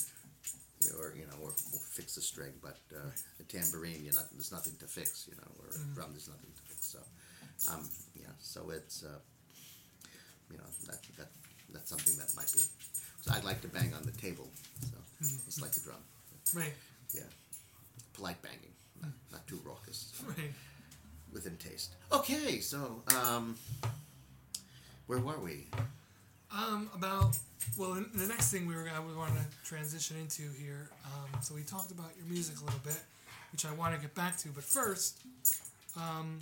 [0.97, 4.51] or you know or, or fix a string, but uh, a tambourine, you know, there's
[4.51, 6.87] nothing to fix, you know, or a drum, there's nothing to fix.
[6.87, 6.99] So
[7.71, 9.19] um, yeah, so it's uh,
[10.49, 11.29] you know that that
[11.73, 12.61] that's something that might be.
[13.21, 14.47] So I'd like to bang on the table,
[14.81, 15.97] so it's like a drum.
[16.55, 16.73] Right.
[17.13, 17.21] Yeah.
[18.13, 20.51] Polite banging, not, not too raucous, Right.
[21.31, 21.95] within taste.
[22.11, 23.55] Okay, so um,
[25.07, 25.67] where were we?
[26.51, 27.37] Um, about
[27.77, 30.89] well, the- the next thing we were I would want to transition into here.
[31.05, 32.99] Um, so we talked about your music a little bit,
[33.51, 34.49] which I want to get back to.
[34.49, 35.19] But first,
[35.95, 36.39] um,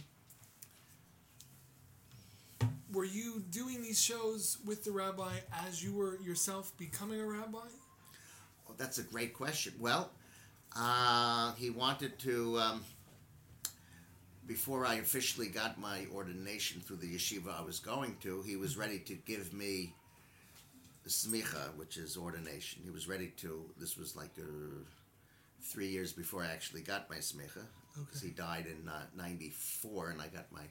[2.94, 5.34] were you doing these shows with the rabbi
[5.68, 7.68] as you were yourself becoming a rabbi?
[8.68, 9.74] Oh, that's a great question.
[9.80, 10.12] Well,
[10.76, 12.60] uh, he wanted to.
[12.60, 12.84] Um,
[14.48, 18.78] before I officially got my ordination through the yeshiva I was going to, he was
[18.78, 19.94] ready to give me
[21.08, 22.82] smicha, which is ordination.
[22.84, 23.64] He was ready to.
[23.78, 24.44] This was like uh,
[25.62, 27.66] three years before I actually got my smicha.
[28.06, 30.64] Because he died in uh, '94, and I got my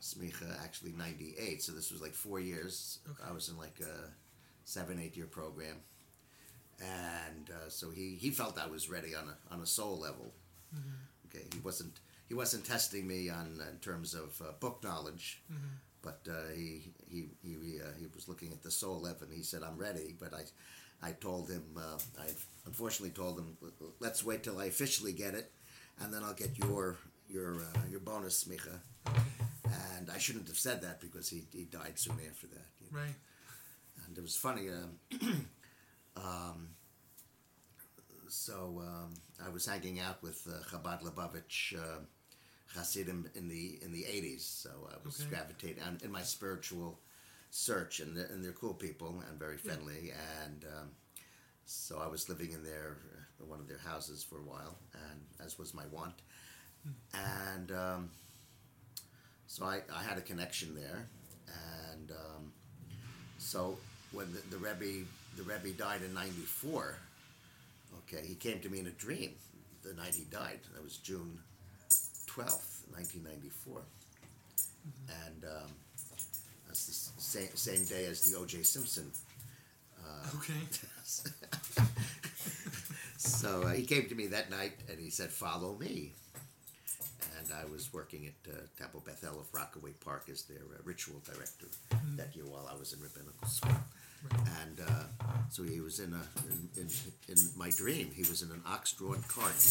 [0.00, 1.62] smicha actually '98.
[1.62, 2.98] So this was like four years.
[3.08, 3.28] Okay.
[3.28, 4.10] I was in like a
[4.64, 5.76] seven, eight year program,
[6.80, 10.32] and uh, so he he felt I was ready on a on a soul level.
[11.26, 15.42] Okay, he wasn't he wasn't testing me on in terms of uh, book knowledge,
[16.02, 19.26] but uh, he he he uh, he was looking at the soul level.
[19.28, 20.42] and He said, "I'm ready," but I.
[21.02, 22.26] I told him, uh, I
[22.66, 23.56] unfortunately told him,
[24.00, 25.50] let's wait till I officially get it,
[25.98, 28.80] and then I'll get your your uh, your bonus smicha.
[29.98, 32.66] And I shouldn't have said that because he, he died soon after that.
[32.80, 32.98] you know.
[32.98, 33.14] Right.
[34.06, 34.68] And it was funny.
[34.68, 35.46] Um,
[36.16, 36.68] um,
[38.28, 42.00] so um, I was hanging out with uh, Chabad Lubavitch uh,
[42.76, 44.44] Hasidim in the in the eighties.
[44.44, 45.30] So I was Okay.
[45.30, 47.00] gravitating and in my spiritual
[47.50, 50.12] search, and they're, and they're cool people and very friendly.
[50.44, 50.90] And um,
[51.64, 52.98] so I was living in their
[53.40, 56.22] uh, one of their houses for a while, and as was my want.
[57.12, 58.10] And um,
[59.50, 61.08] so I, I had a connection there,
[61.92, 62.52] and um,
[63.38, 63.76] so
[64.12, 65.04] when the, the Rebbe
[65.36, 66.94] the Rebbe died in '94,
[67.98, 69.32] okay, he came to me in a dream
[69.82, 70.60] the night he died.
[70.72, 71.36] That was June
[72.28, 73.80] twelfth, nineteen ninety-four,
[75.26, 75.70] and um,
[76.68, 78.62] that's the same same day as the O.J.
[78.62, 79.10] Simpson.
[80.36, 80.54] Okay.
[83.16, 86.12] So uh, he came to me that night and he said, "Follow me."
[87.40, 91.22] And I was working at uh, Temple Bethel of Rockaway Park as their uh, ritual
[91.24, 91.68] director
[92.16, 93.72] that year while I was in rabbinical school.
[94.62, 95.04] And uh,
[95.48, 96.88] so he was in a in, in,
[97.28, 98.10] in my dream.
[98.14, 99.64] He was in an ox-drawn cart,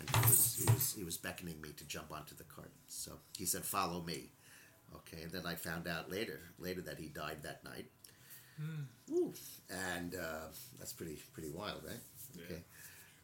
[0.00, 2.72] and he was he was he was beckoning me to jump onto the cart.
[2.88, 4.30] So he said, "Follow me."
[4.96, 7.86] Okay, and then I found out later later that he died that night.
[9.08, 9.32] Woo.
[9.70, 12.02] And uh, that's pretty pretty wild, right?
[12.36, 12.62] Okay.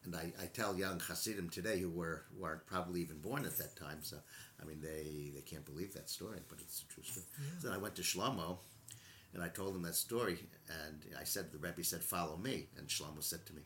[0.04, 3.56] And I, I tell young Hasidim today who were who aren't probably even born at
[3.56, 4.18] that time, so
[4.60, 7.26] I mean they, they can't believe that story, but it's a true story.
[7.60, 8.58] So I went to Shlomo
[9.32, 10.38] and I told him that story
[10.68, 13.62] and I said the Rebbe said, Follow me and Shlomo said to me,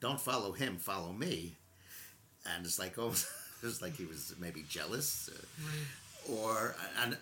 [0.00, 1.56] Don't follow him, follow me.
[2.46, 3.14] And it's like oh
[3.62, 7.16] it's like he was maybe jealous uh, or and uh,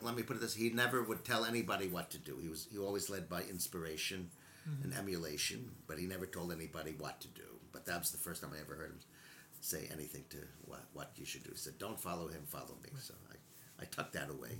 [0.00, 2.38] let me put it this he never would tell anybody what to do.
[2.40, 4.30] He was he always led by inspiration
[4.82, 8.42] and emulation but he never told anybody what to do but that was the first
[8.42, 9.00] time i ever heard him
[9.60, 12.90] say anything to what, what you should do he said don't follow him follow me
[13.00, 13.36] so i
[13.82, 14.58] i tucked that away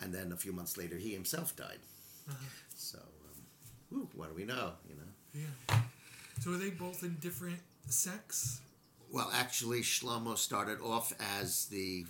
[0.00, 1.78] and then a few months later he himself died
[2.74, 3.42] so um,
[3.90, 5.76] whew, what do we know you know Yeah.
[6.40, 8.60] So are they both in different sects?
[9.12, 12.06] Well, actually, Shlomo started off as the.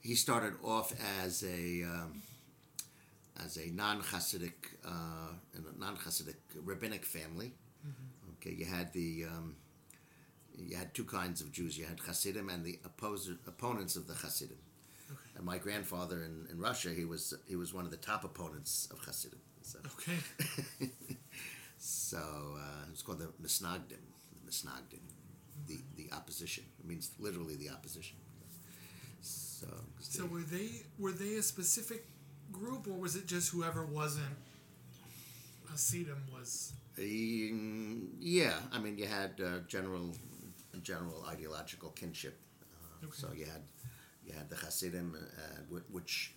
[0.00, 0.92] He started off
[1.24, 2.22] as a um,
[3.44, 4.52] as a non-Hasidic
[4.86, 7.52] uh, in a non-Hasidic rabbinic family.
[8.42, 9.54] Okay, you had the um,
[10.58, 11.78] you had two kinds of Jews.
[11.78, 14.56] You had Hasidim and the opposer, opponents of the Hasidim.
[15.10, 15.20] Okay.
[15.36, 18.88] And my grandfather in, in Russia, he was he was one of the top opponents
[18.90, 19.38] of Hasidim.
[19.62, 20.90] So, Okay.
[21.78, 24.02] so uh, it's called the Misnagdim.
[24.44, 25.00] The Misnagdim,
[25.68, 26.64] the the opposition.
[26.80, 28.16] It means literally the opposition.
[29.20, 29.68] So,
[30.00, 32.04] So they- were they were they a specific
[32.50, 34.36] group or was it just whoever wasn't
[35.70, 40.14] Hasidim was yeah, I mean, you had uh, general,
[40.82, 42.38] general ideological kinship.
[42.62, 43.12] Uh, Okay.
[43.12, 43.62] So you had,
[44.24, 46.34] you had the Hasidim, uh, which,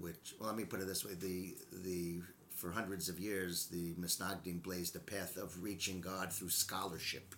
[0.00, 0.34] which.
[0.38, 2.22] Well, let me put it this way: the the
[2.54, 7.34] for hundreds of years, the Misnagdim blazed a path of reaching God through scholarship,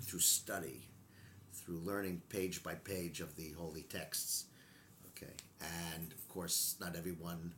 [0.00, 0.88] through study,
[1.52, 4.46] through learning page by page of the holy texts.
[5.16, 5.32] Okay,
[5.96, 7.52] and of course, not everyone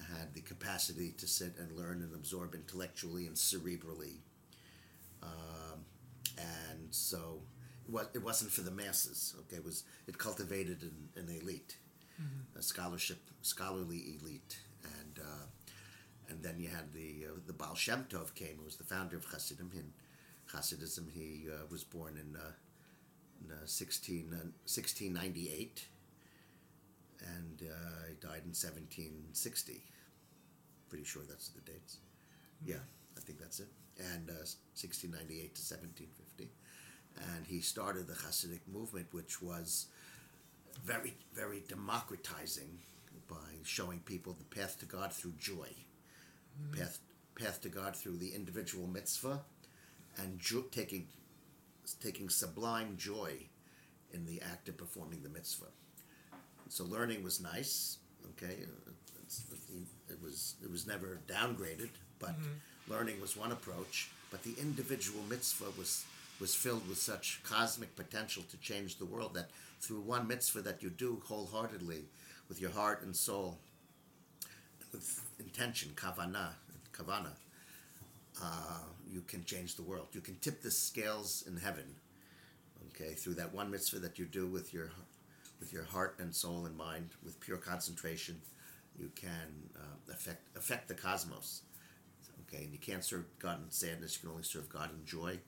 [0.00, 4.18] had the capacity to sit and learn and absorb intellectually and cerebrally.
[5.22, 5.84] Um,
[6.38, 7.40] and so
[7.86, 9.34] it, was, it wasn't for the masses.
[9.40, 11.76] Okay, it was it cultivated an, an elite,
[12.58, 15.46] a scholarship, scholarly elite, and uh,
[16.28, 19.16] and then you had the uh, the Baal Shem Tov came, who was the founder
[19.16, 19.70] of Hasidim.
[19.74, 19.92] In
[20.54, 22.52] Hasidism, he uh, was born in, uh,
[23.44, 24.36] in uh, 16, uh,
[24.66, 25.86] 1698
[27.36, 29.82] and uh, he died in 1760.
[30.88, 31.98] Pretty sure that's the dates.
[32.64, 32.82] Yeah,
[33.16, 33.68] I think that's it.
[33.98, 36.48] And uh, 1698 to 1750.
[37.34, 39.86] And he started the Hasidic movement, which was
[40.84, 42.78] very, very democratizing,
[43.28, 45.68] by showing people the path to God through joy,
[46.76, 46.98] path
[47.36, 49.40] path to God through the individual mitzvah,
[50.18, 51.06] and jo- taking
[52.02, 53.32] taking sublime joy
[54.12, 55.66] in the act of performing the mitzvah.
[56.70, 57.98] So learning was nice.
[58.30, 58.54] Okay,
[59.24, 59.42] it's,
[60.08, 62.34] it was it was never downgraded, but
[62.88, 64.08] learning was one approach.
[64.30, 66.04] But the individual mitzvah was
[66.40, 70.82] was filled with such cosmic potential to change the world that through one mitzvah that
[70.82, 72.04] you do wholeheartedly,
[72.48, 73.58] with your heart and soul,
[74.92, 76.50] with intention, kavana,
[76.92, 77.32] kavana,
[78.42, 80.06] uh, you can change the world.
[80.12, 81.96] You can tip the scales in heaven.
[82.88, 84.90] Okay, through that one mitzvah that you do with your
[85.60, 88.40] with your heart and soul and mind, with pure concentration,
[88.98, 91.62] you can uh, affect affect the cosmos.
[92.48, 94.16] Okay, and you can't serve God in sadness.
[94.16, 95.38] You can only serve God in joy.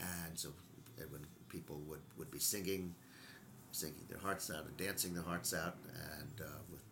[0.00, 0.50] And so,
[1.10, 2.94] when people would, would be singing,
[3.72, 5.76] singing their hearts out and dancing their hearts out,
[6.18, 6.82] and uh, with,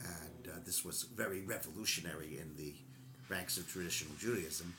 [0.00, 2.74] and uh, this was very revolutionary in the
[3.28, 4.74] ranks of traditional Judaism.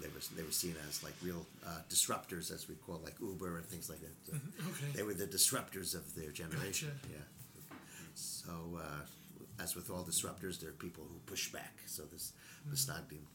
[0.00, 3.56] They were they were seen as like real uh, disruptors, as we call like Uber
[3.58, 4.34] and things like that.
[4.34, 4.38] Uh,
[4.70, 4.92] Okay.
[4.94, 6.90] They were the disruptors of their generation.
[7.02, 7.14] Gotcha.
[7.14, 7.76] Yeah.
[8.14, 11.74] So, uh, as with all disruptors, there are people who push back.
[11.86, 12.32] So this
[12.70, 13.26] this not being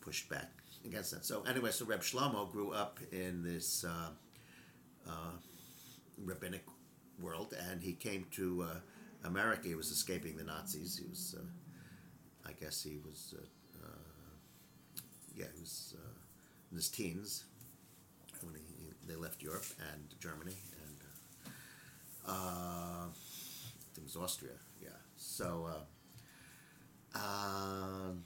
[0.00, 0.50] pushed back
[0.84, 1.24] against that.
[1.24, 4.10] So anyway, so Reb Shlomo grew up in this uh,
[5.08, 5.32] uh,
[6.22, 6.64] rabbinic
[7.20, 9.68] world, and he came to uh, America.
[9.68, 10.98] He was escaping the Nazis.
[10.98, 13.34] He was, uh, I guess, he was,
[15.36, 16.18] yeah, he was uh,
[16.70, 17.44] in his teens
[18.42, 18.62] when he,
[19.06, 20.96] they left Europe and Germany and
[22.26, 24.52] uh, uh, I think it was Austria.
[24.82, 24.88] Yeah.
[25.16, 25.68] So.
[25.70, 25.80] Uh,
[27.14, 28.24] um,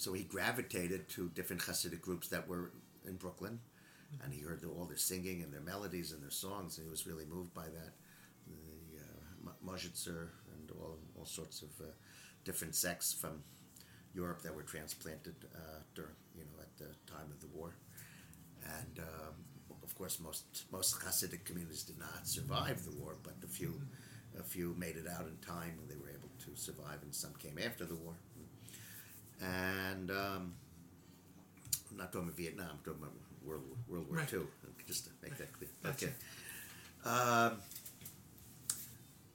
[0.00, 2.70] so he gravitated to different Hasidic groups that were
[3.06, 3.60] in Brooklyn,
[4.24, 7.06] and he heard all their singing and their melodies and their songs, and he was
[7.06, 7.92] really moved by that.
[8.46, 8.98] The
[9.50, 9.72] uh,
[10.54, 11.90] and all all sorts of uh,
[12.44, 13.42] different sects from
[14.14, 17.74] Europe that were transplanted uh, during you know at the time of the war,
[18.64, 19.34] and um,
[19.82, 23.80] of course most most Hasidic communities did not survive the war, but a few
[24.38, 27.32] a few made it out in time, and they were able to survive, and some
[27.38, 28.14] came after the war
[29.40, 30.54] and um,
[31.90, 32.68] I'm not talking about Vietnam.
[32.70, 34.28] I'm talking about World World War Right.
[34.28, 34.46] Two.
[34.86, 35.70] Just to make that clear.
[35.82, 36.06] Gotcha.
[36.06, 36.14] Okay.
[37.04, 37.58] Um,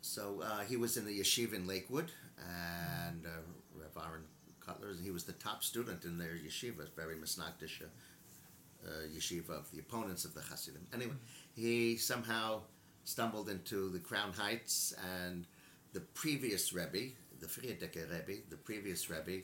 [0.02, 3.30] so uh, he was in the yeshiva in Lakewood, and uh,
[3.74, 3.90] Rev.
[3.98, 4.24] Aaron
[4.68, 5.02] Kotler.
[5.02, 10.26] He was the top student in their yeshiva, very Misnagdish uh, yeshiva of the opponents
[10.26, 10.86] of the Hasidim.
[10.94, 11.14] Anyway,
[11.56, 12.62] he somehow
[13.04, 15.46] stumbled into the Crown Heights, and
[15.94, 19.44] the previous Rebbe, the Frierdiker Rebbe, the previous Rebbe,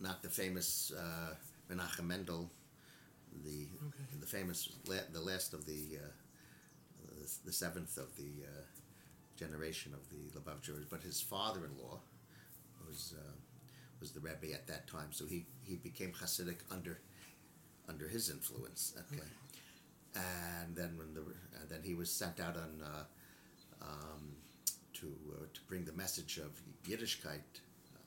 [0.00, 1.34] not the famous uh,
[1.70, 2.50] Menachem Mendel,
[3.44, 4.20] the Okay.
[4.20, 6.08] the famous la- the last of the uh,
[7.20, 8.62] the, the seventh of the uh,
[9.36, 12.00] generation of the Lubavitchers, but his father-in-law
[12.88, 13.22] was uh,
[14.00, 17.00] was the Rebbe at that time, so he, he became Hasidic under
[17.88, 18.94] under his influence.
[18.98, 19.22] Okay,
[20.14, 21.20] and then when the
[21.60, 23.04] and then he was sent out on uh,
[23.82, 24.36] um,
[24.94, 26.50] to uh, to bring the message of
[26.88, 27.40] Yiddishkeit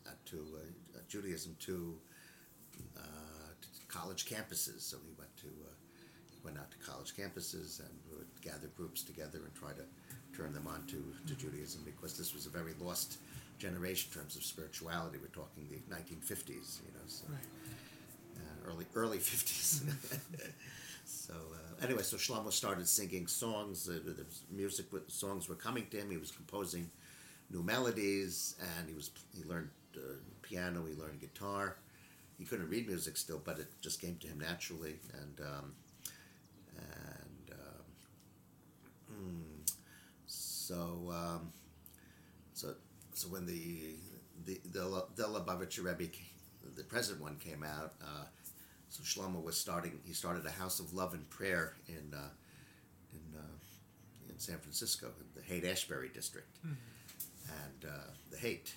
[0.06, 1.96] uh, to uh, Judaism to
[2.98, 3.02] uh,
[3.62, 4.82] to college campuses.
[4.82, 5.74] So he went to uh,
[6.32, 9.84] he went out to college campuses and would gather groups together and try to
[10.36, 13.18] turn them on to, to Judaism because this was a very lost
[13.60, 15.20] generation in terms of spirituality.
[15.22, 17.48] We're talking the 1950s, you know, so Right.
[18.38, 19.84] uh, early early 50s.
[21.06, 23.90] so uh, anyway, so Shlomo started singing songs.
[23.90, 26.12] Uh, the music songs were coming to him.
[26.12, 26.90] He was composing
[27.52, 30.02] new melodies, and he was he learned uh,
[30.42, 30.86] piano.
[30.86, 31.78] He learned guitar.
[32.38, 34.96] He couldn't read music still, but it just came to him naturally.
[35.22, 35.74] And um,
[36.78, 37.86] and um,
[39.12, 39.72] mm,
[40.28, 41.52] so um,
[43.20, 43.96] so when the
[44.46, 46.12] the the, the Lubavitcher Rebbe,
[46.76, 47.96] the present one came out.
[48.02, 48.24] Uh,
[48.88, 50.00] so Shlomo was starting.
[50.06, 52.30] He started a house of love and prayer in uh,
[53.12, 53.58] in uh,
[54.30, 58.74] in San Francisco, in the Haight Ashbury district, and uh, the hate.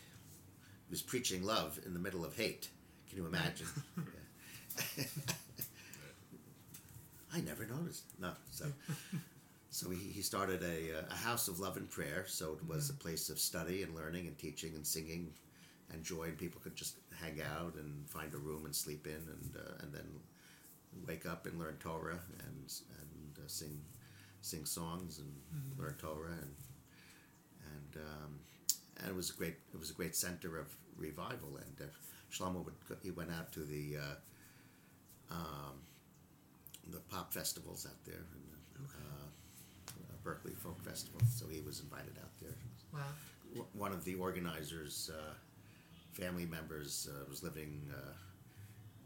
[0.88, 2.68] He was preaching love in the middle of hate.
[3.08, 3.68] Can you imagine?
[7.34, 8.04] I never noticed.
[8.20, 8.66] No, so
[9.72, 12.24] so he, he started a, a house of love and prayer.
[12.28, 15.32] So it was a place of study and learning and teaching and singing
[15.90, 16.24] and joy.
[16.24, 19.82] And people could just hang out and find a room and sleep in and uh,
[19.82, 20.06] and then
[21.08, 23.80] wake up and learn Torah and and uh, sing
[24.42, 25.32] sing songs and
[25.78, 26.54] learn Torah and
[27.72, 28.40] and um,
[28.98, 30.66] and it was a great it was a great center of
[30.98, 31.56] revival.
[31.56, 31.90] And uh,
[32.30, 35.80] Shlomo would go, he went out to the uh, um,
[36.90, 38.44] the pop festivals out there, and,
[38.76, 39.11] uh, uh,
[40.24, 41.20] Berkeley Folk Festival.
[41.34, 42.54] So he was invited out there.
[42.92, 43.64] Wow.
[43.74, 45.32] one of the organizers' uh,
[46.12, 48.12] family members uh, was living, uh,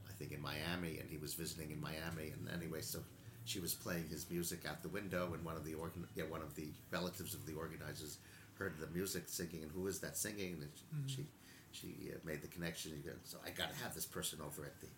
[0.09, 2.33] I think, in Miami, and he was visiting in Miami.
[2.33, 2.99] And anyway, so
[3.45, 6.43] she was playing his music out the window, and one of the organ- yeah, one
[6.43, 8.19] of the relatives of the organizers
[8.59, 10.59] heard the music singing, and who is that singing?
[10.63, 10.71] And
[11.09, 11.27] she
[11.73, 12.93] she uh, made the connection.
[13.25, 14.89] So I got to have this person over at the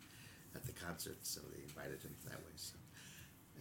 [0.54, 1.18] at the concert.
[1.22, 2.52] So they invited him that way.
[2.56, 2.74] So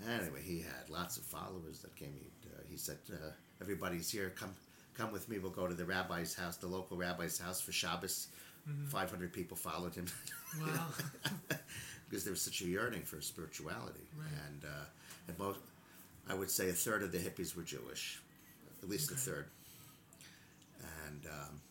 [0.06, 2.14] anyway, he had lots of followers that came.
[2.14, 3.32] He, uh, he said, uh,
[3.62, 4.32] "Everybody's here.
[4.36, 4.54] Come,
[4.96, 5.40] come with me.
[5.40, 8.28] We'll go to the rabbi's house, the local rabbi's house for Shabbos."
[8.90, 10.08] Five hundred people followed him
[10.60, 10.88] Wow.
[12.10, 14.28] because there was such a yearning for spirituality, Right.
[14.50, 14.86] and uh,
[15.30, 15.60] and most,
[16.30, 18.20] I would say, a third of the hippies were Jewish,
[18.84, 19.46] at least a third,
[21.08, 21.62] and um,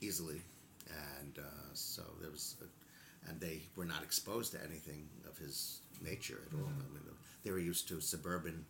[0.00, 0.40] easily,
[1.18, 1.42] and uh,
[1.74, 6.54] so there was, a, and they were not exposed to anything of his nature at
[6.54, 6.60] all.
[6.66, 6.80] Mm-hmm.
[6.80, 7.02] I mean,
[7.44, 8.64] they were used to suburban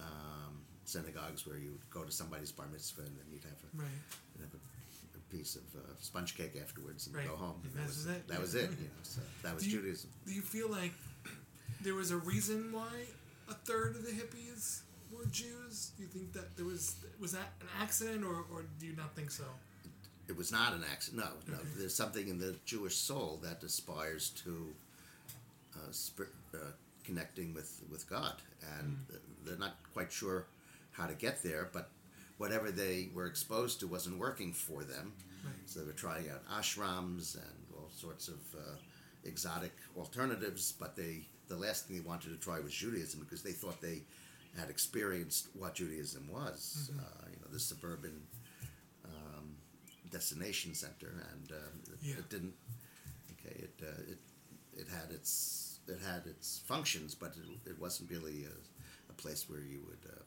[0.00, 3.76] um, synagogues where you would go to somebody's bar mitzvah and then you'd have a,
[3.82, 3.88] Right.
[4.34, 7.26] you'd have a, a piece of uh, sponge cake afterwards and Right.
[7.28, 7.60] go home.
[7.64, 8.28] And that was it.
[8.28, 8.70] That was it.
[8.70, 10.10] You know, so that was Do you- Judaism.
[10.26, 10.92] Do you feel like
[11.80, 13.06] there was a reason why
[13.48, 15.92] a third of the hippies were Jews?
[15.96, 19.14] Do you think that there was was that an accident, or, or do you not
[19.14, 19.44] think so?
[20.28, 21.24] It was not an accident.
[21.48, 21.58] No, no.
[21.76, 24.72] There's something in the Jewish soul that aspires to
[25.76, 25.90] uh,
[26.54, 26.58] uh,
[27.04, 28.34] connecting with, with God,
[28.78, 29.20] and Mm.
[29.44, 30.46] they're not quite sure
[30.92, 31.68] how to get there.
[31.72, 31.90] But
[32.38, 35.12] whatever they were exposed to wasn't working for them,
[35.44, 35.54] Right.
[35.66, 38.76] so they were trying out ashrams and all sorts of uh,
[39.24, 40.72] exotic alternatives.
[40.78, 44.02] But they, the last thing they wanted to try was Judaism because they thought they
[44.56, 46.90] had experienced what Judaism was.
[46.92, 47.00] Mm-hmm.
[47.00, 48.22] Uh, you know, the suburban
[49.04, 49.56] um,
[50.10, 52.14] destination center, and um, it, Yeah.
[52.18, 52.54] it didn't.
[53.32, 54.18] Okay, it, uh, it
[54.74, 59.48] it had its it had its functions, but it, it wasn't really a, a place
[59.48, 59.98] where you would.
[60.08, 60.22] Uh,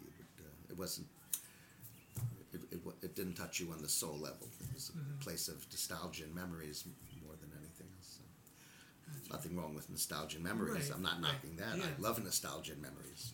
[0.00, 1.06] you would uh, it wasn't.
[2.52, 4.48] It, it, it didn't touch you on the soul level.
[4.60, 5.18] It was a Mm-hmm.
[5.20, 6.84] place of nostalgia and memories
[7.24, 8.18] more than anything else.
[8.18, 9.34] So.
[9.34, 10.88] Nothing wrong with nostalgia and memories.
[10.88, 11.76] Right, I'm not right, knocking that.
[11.76, 11.84] yeah.
[11.84, 13.32] I love nostalgia and memories.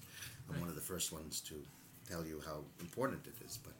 [0.48, 0.61] I'm Right.
[0.61, 1.55] one of the first ones to
[2.11, 3.74] tell you how important it is, but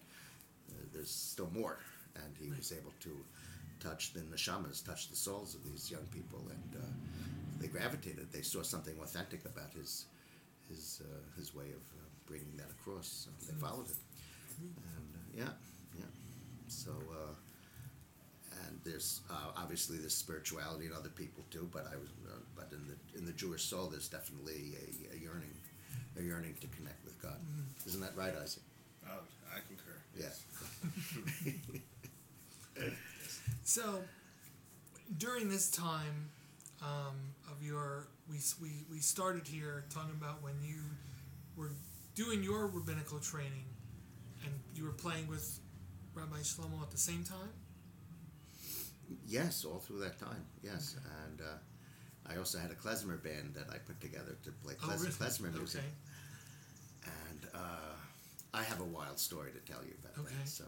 [0.70, 1.79] uh, there's still more.
[2.14, 3.11] And he was able to
[3.81, 6.87] touch the neshamas, touch the souls of these young people, and uh,
[7.63, 8.33] they gravitated.
[8.33, 10.07] They saw something authentic about his
[10.69, 13.27] his uh, his way of uh, bringing that across.
[13.27, 13.97] So they followed it,
[14.61, 15.53] and uh, yeah,
[15.99, 16.05] yeah.
[16.69, 16.91] So.
[16.91, 17.35] Uh,
[18.69, 22.71] and there's uh, obviously there's spirituality in other people too, but I was, uh, but
[22.71, 25.55] in the in the Jewish soul, there's definitely a, a yearning,
[26.19, 27.41] a yearning to connect with God.
[27.87, 28.63] Isn't that right, Isaac?
[29.09, 29.97] Oh, I concur.
[30.15, 30.35] Yeah.
[33.65, 34.03] So,
[35.19, 36.31] during this time
[36.83, 40.80] um, of your, we, we, we started here talking about when you
[41.57, 41.70] were
[42.14, 43.64] doing your rabbinical training
[44.45, 45.59] and you were playing with
[46.14, 47.51] Rabbi Shlomo at the same time?
[49.26, 50.45] Yes, all through that time.
[50.62, 54.74] Yes, and uh, I also had a klezmer band that I put together to play
[54.83, 55.09] Oh, really?
[55.09, 55.80] klezmer music.
[55.83, 57.11] Okay.
[57.30, 57.95] And uh,
[58.55, 60.35] I have a wild story to tell you about Okay.
[60.41, 60.49] that.
[60.49, 60.64] So,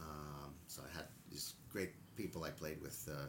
[0.00, 3.08] um, so I had these great people I played with.
[3.10, 3.26] Uh,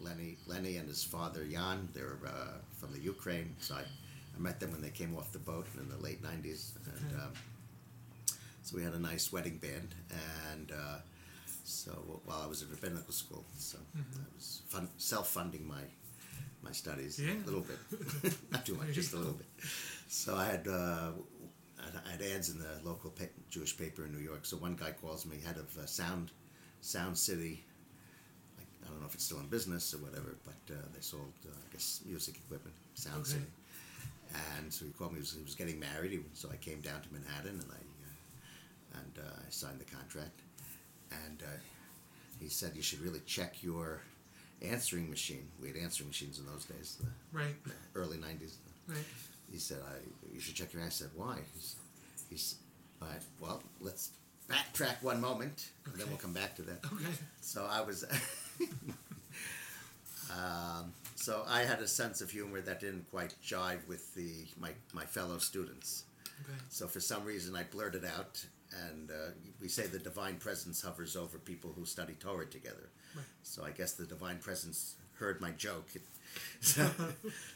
[0.00, 1.88] Lenny, Lenny and his father Jan.
[1.94, 3.54] They're uh, from the Ukraine.
[3.60, 6.72] So I, I met them when they came off the boat in the late '90s,
[6.86, 7.32] and um,
[8.62, 9.94] so we had a nice wedding band.
[10.52, 10.98] And uh,
[11.64, 14.00] so while I was at rabbinical school, so I
[14.36, 15.82] was fun, self-funding my
[16.62, 17.34] my studies Yeah.
[17.34, 17.78] a little bit,
[18.50, 19.46] not too much, just a little bit.
[20.08, 21.10] So I had uh,
[22.06, 24.44] I had ads in the local pa- Jewish paper in New York.
[24.44, 26.30] So one guy calls me, head of uh, Sound
[26.80, 27.64] Sound City.
[28.56, 31.32] Like, I don't know if it's still in business or whatever, but uh, they sold
[31.46, 33.30] uh, I guess music equipment, Sound Okay.
[33.32, 33.46] City.
[34.58, 35.16] And so he called me.
[35.16, 37.76] He was, he was getting married, he, so I came down to Manhattan and I
[37.76, 40.40] uh, and uh, I signed the contract.
[41.10, 41.56] And uh,
[42.40, 44.02] he said you should really check your
[44.60, 45.48] answering machine.
[45.60, 47.54] We had answering machines in those days, the Right,
[47.94, 48.54] early '90s.
[48.86, 48.98] right.
[49.50, 49.94] He said, "I
[50.34, 51.06] you should check your." answer.
[51.06, 51.76] I said, "Why?" He's,
[52.28, 52.54] he's
[53.00, 53.22] all right.
[53.40, 54.10] Well, let's
[54.50, 56.80] backtrack one moment, and then we'll come back to that.
[56.92, 57.12] Okay.
[57.40, 58.04] So I was,
[60.32, 64.70] um, so I had a sense of humor that didn't quite jive with the my
[64.92, 66.04] my fellow students.
[66.44, 66.58] Okay.
[66.68, 68.44] So for some reason, I blurted out,
[68.88, 69.30] and uh,
[69.60, 72.90] we say the divine presence hovers over people who study Torah together.
[73.16, 73.24] Right.
[73.42, 75.88] So I guess the divine presence heard my joke.
[76.60, 76.86] So,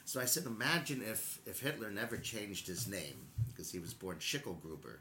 [0.06, 4.16] so I said, imagine if, if Hitler never changed his name because he was born
[4.16, 4.96] Schickelgruber,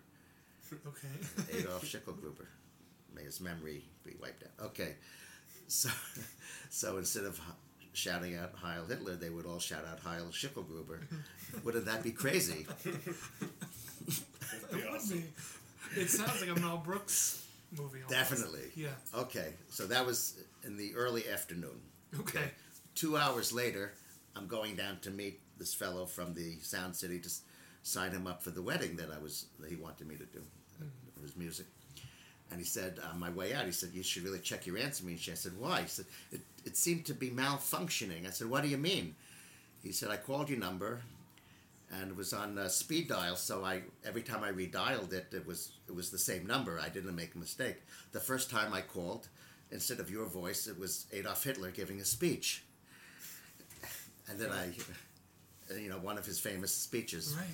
[0.74, 1.58] Okay.
[1.60, 2.48] Adolf Schickelgruber.
[3.14, 4.66] May his memory be wiped out.
[4.68, 4.96] Okay,
[5.72, 5.90] so
[6.70, 7.40] so instead of
[7.94, 11.00] shouting out Heil Hitler, they would all shout out Heil Schickelgruber.
[11.64, 12.66] Wouldn't that be crazy?
[12.86, 13.16] That'd
[14.72, 15.24] be It would awesome.
[15.96, 16.02] be.
[16.02, 17.46] It sounds like a Mel Brooks
[17.78, 17.98] movie.
[18.04, 18.10] almost.
[18.10, 18.72] Definitely.
[18.76, 18.90] Yeah.
[19.16, 21.82] Okay, so that was in the early afternoon.
[22.20, 22.52] Okay.
[22.96, 23.94] Two hours later,
[24.36, 27.30] I'm going down to meet this fellow from the Sound City to
[27.84, 30.42] sign him up for the wedding that I was that he wanted me to do.
[30.82, 31.22] Mm.
[31.22, 31.66] His music.
[32.52, 35.14] And he said, on my way out, he said, You should really check your answering
[35.14, 35.34] machine.
[35.34, 35.82] I said, Why?
[35.82, 38.28] He said, it, it seemed to be malfunctioning.
[38.28, 39.16] I said, What do you mean?
[39.82, 41.02] He said, I called your number
[41.92, 45.46] and it was on uh, speed dial, so I every time I redialed it, it
[45.46, 46.80] was it was the same number.
[46.80, 47.78] I didn't make a mistake.
[48.14, 49.28] The first time I called,
[49.72, 52.64] instead of your voice, it was Adolf Hitler giving a speech.
[54.30, 54.70] And then I,
[55.70, 57.48] uh, you know, one of his famous speeches Right.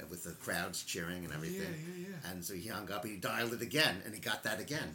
[0.00, 1.72] Uh, with the crowds cheering and everything.
[1.98, 2.30] yeah, yeah.
[2.30, 4.94] And so he hung up, he dialed it again, and he got that again.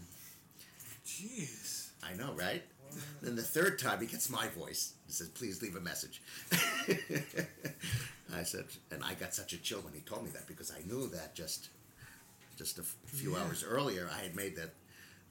[1.06, 1.89] Jeez.
[2.04, 2.64] I know, right?
[3.22, 4.93] Then the third time he gets my voice.
[5.08, 6.22] He says, "Please leave a message."
[8.34, 10.80] I said, and I got such a chill when he told me that because I
[10.88, 11.70] knew that just,
[12.58, 13.43] just a f- few Yeah.
[13.43, 14.74] hours earlier I had made that,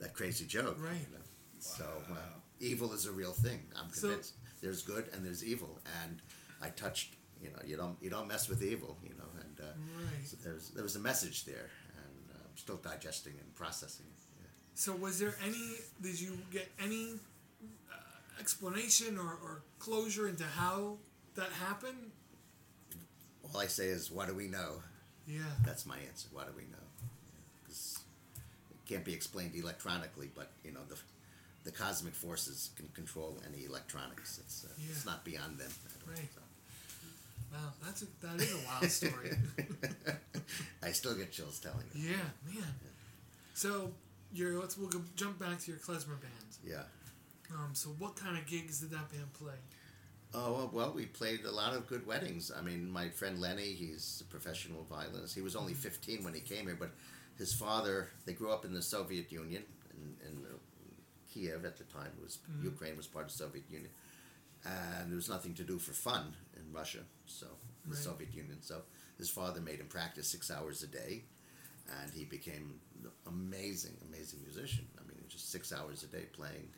[0.01, 0.77] that crazy joke.
[0.79, 0.95] Right.
[0.95, 1.25] you know.
[1.61, 2.17] So uh,
[2.61, 3.61] evil is a real thing.
[3.77, 4.35] I'm So- convinced.
[4.63, 6.21] there's good and there's evil, and
[6.63, 7.15] I touched.
[7.43, 8.97] You know, you don't you don't mess with evil.
[9.03, 9.65] You know, and uh,
[9.97, 10.27] Right.
[10.27, 14.23] so there's there was a message there, and uh, I'm still digesting and processing it.
[14.41, 14.47] Yeah.
[14.75, 15.77] So was there any?
[16.03, 17.15] Did you get any
[17.91, 17.95] uh,
[18.41, 20.99] explanation or, or closure into how
[21.35, 22.11] that happened?
[23.43, 24.83] All I say is, what do we know?
[25.27, 25.41] Yeah.
[25.65, 26.29] That's my answer.
[26.33, 26.87] What do we know?
[27.63, 28.01] Because
[28.71, 30.97] it can't be explained electronically, but you know the
[31.65, 34.39] the cosmic forces can control any electronics.
[34.39, 35.71] It's uh, it's not beyond them.
[36.07, 36.29] Right.
[37.53, 39.31] Wow, that's a, that is a wild story.
[40.83, 41.99] I still get chills telling it.
[41.99, 42.13] yeah,
[42.47, 42.75] man.
[43.55, 43.91] So
[44.33, 46.57] your let's we'll go, jump back to your klezmer band.
[46.65, 46.83] Yeah.
[47.53, 49.55] Um, so what kind of gigs did that band play?
[50.33, 52.53] Oh well, we played a lot of good weddings.
[52.57, 55.35] I mean, my friend Lenny, he's a professional violinist.
[55.35, 56.91] He was only 15 when he came here, but
[57.37, 60.55] his father, they grew up in the Soviet Union in, in uh,
[61.33, 62.11] Kiev at the time.
[62.19, 63.91] It was Ukraine was part of the Soviet Union,
[64.65, 67.01] and there was nothing to do for fun in Russia.
[67.27, 67.47] So
[67.87, 67.99] the Right.
[67.99, 68.59] Soviet Union.
[68.63, 68.83] So
[69.19, 71.25] his father made him practice six hours a day,
[72.03, 74.87] and he became an amazing, amazing musician.
[74.99, 76.69] I mean, just six hours a day playing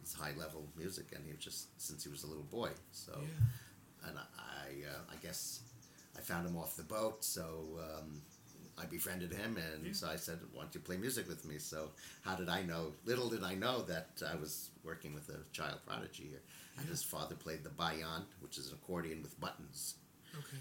[0.00, 2.70] this high level music, and he was just since he was a little boy.
[2.92, 4.08] So, Yeah.
[4.08, 5.60] and I, I, uh, I guess
[6.16, 8.22] I found him off the boat, so um,
[8.80, 9.92] I befriended him, and Yeah.
[9.92, 12.94] so I said, "Why don't you play music with me?" So, how did I know?
[13.04, 16.42] Little did I know that I was working with a child prodigy here,
[16.76, 19.96] and his father played the bayan, which is an accordion with buttons.
[20.36, 20.58] Okay.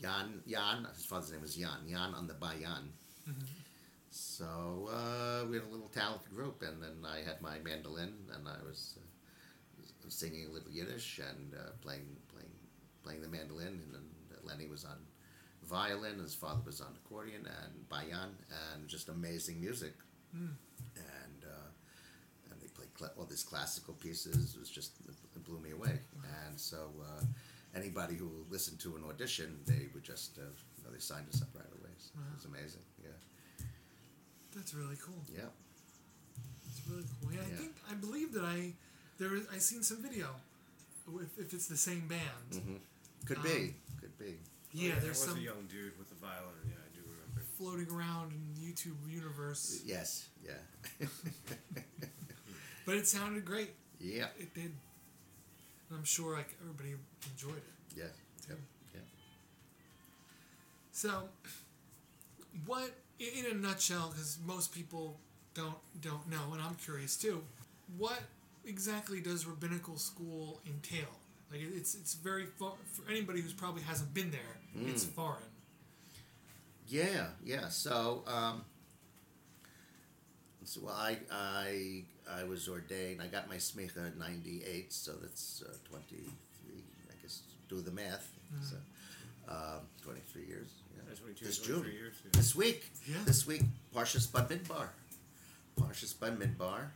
[0.00, 2.92] Jan, Jan, his father's name was Jan, Jan on the bayan.
[4.10, 8.48] So uh, we had a little talented group, and then I had my mandolin, and
[8.48, 12.50] I was uh, singing a little Yiddish and uh, playing playing
[13.04, 14.04] playing the mandolin, and then
[14.42, 14.96] Lenny was on
[15.70, 18.30] violin, his father was on accordion and bayan,
[18.72, 19.94] and just amazing music.
[20.34, 21.68] And uh,
[22.50, 24.54] and they played cl- all these classical pieces.
[24.54, 25.98] It was just it blew me away.
[26.46, 27.24] And so uh,
[27.74, 30.42] anybody who listened to an audition, they would just uh,
[30.76, 31.94] you know, they signed us up right away.
[31.98, 32.82] So It was amazing.
[33.02, 33.64] Yeah,
[34.54, 35.22] That's really cool.
[35.32, 35.50] yeah.
[36.68, 37.32] It's really cool.
[37.32, 37.56] Yeah, I Yeah.
[37.56, 38.72] think I believe that I
[39.18, 40.28] there I seen some video.
[41.26, 42.80] If, if it's the same band.
[43.26, 44.38] Could be, could be.
[44.72, 46.54] Yeah, there there's was some a young dude with a violin.
[46.68, 47.42] Yeah, I do remember.
[47.58, 49.82] floating around in the YouTube universe.
[49.84, 51.06] Yes, yeah,
[52.86, 53.70] But it sounded great.
[54.00, 54.72] yeah, It did.
[55.90, 56.94] And I'm sure like everybody
[57.32, 57.64] enjoyed it.
[57.96, 58.04] yeah,
[58.48, 58.54] yeah,
[58.94, 59.00] yeah.
[60.92, 61.24] So,
[62.66, 64.10] what in a nutshell?
[64.10, 65.18] Because most people
[65.54, 67.42] don't don't know, and I'm curious too.
[67.98, 68.20] What
[68.64, 71.08] exactly does rabbinical school entail?
[71.50, 74.86] Like it's it's very far for anybody who's probably hasn't been there.
[74.86, 75.42] It's foreign.
[76.90, 77.68] Yeah, yeah.
[77.68, 78.64] So, um,
[80.64, 83.22] so I, I, I was ordained.
[83.22, 86.26] I got my smicha in '98, so that's uh, 23.
[87.08, 88.28] I guess do the math.
[88.62, 88.76] So,
[89.48, 90.66] um, 23 years.
[90.96, 91.02] Yeah.
[91.08, 91.84] Yeah, 22, this June.
[91.84, 92.30] years, yeah.
[92.32, 92.90] This week.
[93.06, 93.16] Yeah.
[93.24, 93.62] This week,
[93.94, 94.88] Parshas Bamidbar.
[95.80, 96.88] Parshas Bamidbar.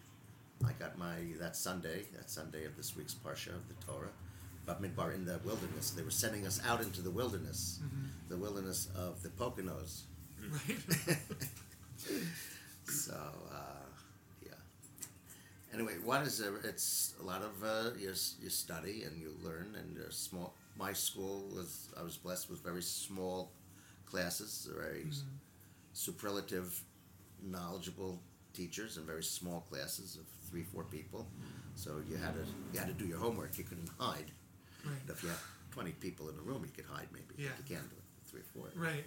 [0.67, 2.03] I got my that Sunday.
[2.17, 4.09] That Sunday of this week's Parsha of the Torah.
[4.67, 5.91] Bamidbar in the wilderness.
[5.91, 7.81] They were sending us out into the wilderness,
[8.29, 10.03] the wilderness of the Poconos.
[10.51, 11.19] Right.
[12.87, 13.15] So,
[13.51, 13.87] uh,
[14.45, 14.53] yeah.
[15.73, 18.09] Anyway, what is a, it's a lot of uh, you,
[18.43, 20.55] you study and you learn and there's small.
[20.79, 23.53] My school was I was blessed with very small
[24.07, 25.23] classes, very s-
[25.93, 26.79] superlative,
[27.43, 28.21] knowledgeable
[28.53, 31.27] teachers and very small classes of three four people.
[31.77, 33.57] So you had to you had to do your homework.
[33.57, 34.31] You couldn't hide.
[34.87, 35.01] Right.
[35.09, 37.35] If you have twenty people in a room, you could hide maybe.
[37.37, 37.51] Yeah.
[37.59, 38.03] You can't do it.
[38.31, 38.67] three or four.
[38.81, 39.05] Right.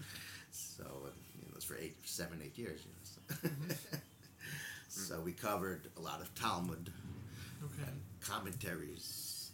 [0.51, 2.81] So you know, it was for eight, seven, eight years.
[2.85, 3.97] You know, so.
[4.89, 6.91] so we covered a lot of Talmud
[7.63, 7.89] Okay.
[7.89, 9.51] and commentaries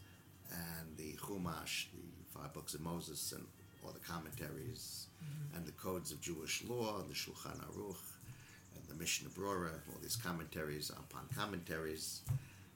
[0.52, 3.46] and the Chumash, the five books of Moses, and
[3.84, 5.08] all the commentaries
[5.56, 7.96] and the codes of Jewish law, and the Shulchan Aruch,
[8.76, 12.22] and the Mishnah Brura, all these commentaries upon commentaries,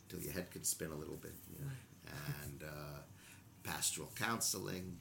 [0.10, 1.34] till your head could spin a little bit.
[1.54, 1.72] You know.
[2.44, 3.00] And uh,
[3.68, 4.98] pastoral counseling,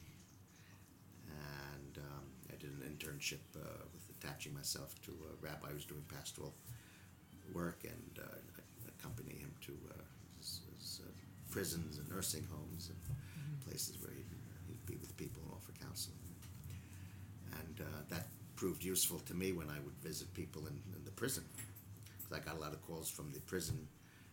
[1.25, 5.85] and um, I did an internship uh, with attaching myself to a rabbi who was
[5.85, 6.53] doing pastoral
[7.53, 8.37] work and uh,
[8.87, 10.01] accompany him to uh,
[10.39, 11.09] his, his, uh,
[11.49, 12.97] prisons and nursing homes and
[13.65, 14.25] places where he'd,
[14.67, 16.17] he'd be with people and offer counseling.
[17.53, 21.11] And uh, that proved useful to me when I would visit people in, in the
[21.11, 21.45] prison.
[22.17, 23.87] Because I got a lot of calls from the prison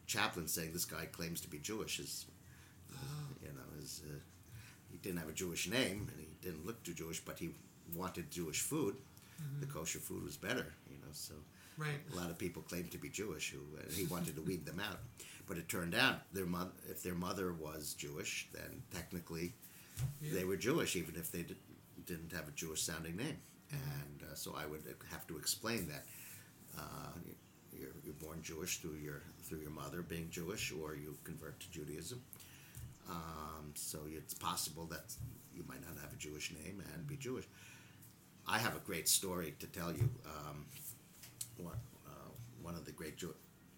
[0.07, 1.99] chaplain saying this guy claims to be Jewish.
[1.99, 2.27] His,
[3.43, 4.15] you know, his, uh,
[4.91, 7.51] he didn't have a Jewish name and he didn't look too Jewish, but he
[7.95, 8.97] wanted Jewish food.
[9.61, 11.35] The kosher food was better, you know, so
[11.77, 11.99] Right.
[12.13, 14.81] a lot of people claimed to be Jewish who uh, he wanted to weed them
[14.81, 15.01] out.
[15.47, 19.53] But it turned out their mother, if their mother was Jewish, then technically
[20.23, 20.35] Yeah.
[20.35, 21.57] they were Jewish, even if they did,
[22.07, 23.37] didn't have a Jewish sounding name.
[23.73, 26.05] And uh, so I would have to explain that
[26.79, 27.13] uh,
[27.73, 31.71] you're, you're born Jewish through your through your mother being Jewish, or you convert to
[31.71, 32.23] Judaism.
[33.09, 35.13] Um, so it's possible that
[35.55, 37.45] you might not have a Jewish name and be Jewish.
[38.47, 40.09] I have a great story to tell you.
[40.27, 40.67] Um,
[41.57, 41.77] one,
[42.07, 42.31] uh,
[42.63, 43.23] one of the great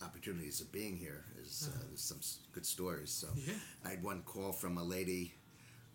[0.03, 2.21] opportunities of being here is uh, there's some
[2.53, 3.11] good stories.
[3.11, 3.55] So Yeah.
[3.85, 5.35] I had one call from a lady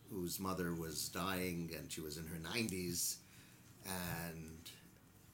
[0.10, 3.18] whose mother was dying and she was in her 90s,
[3.86, 4.70] and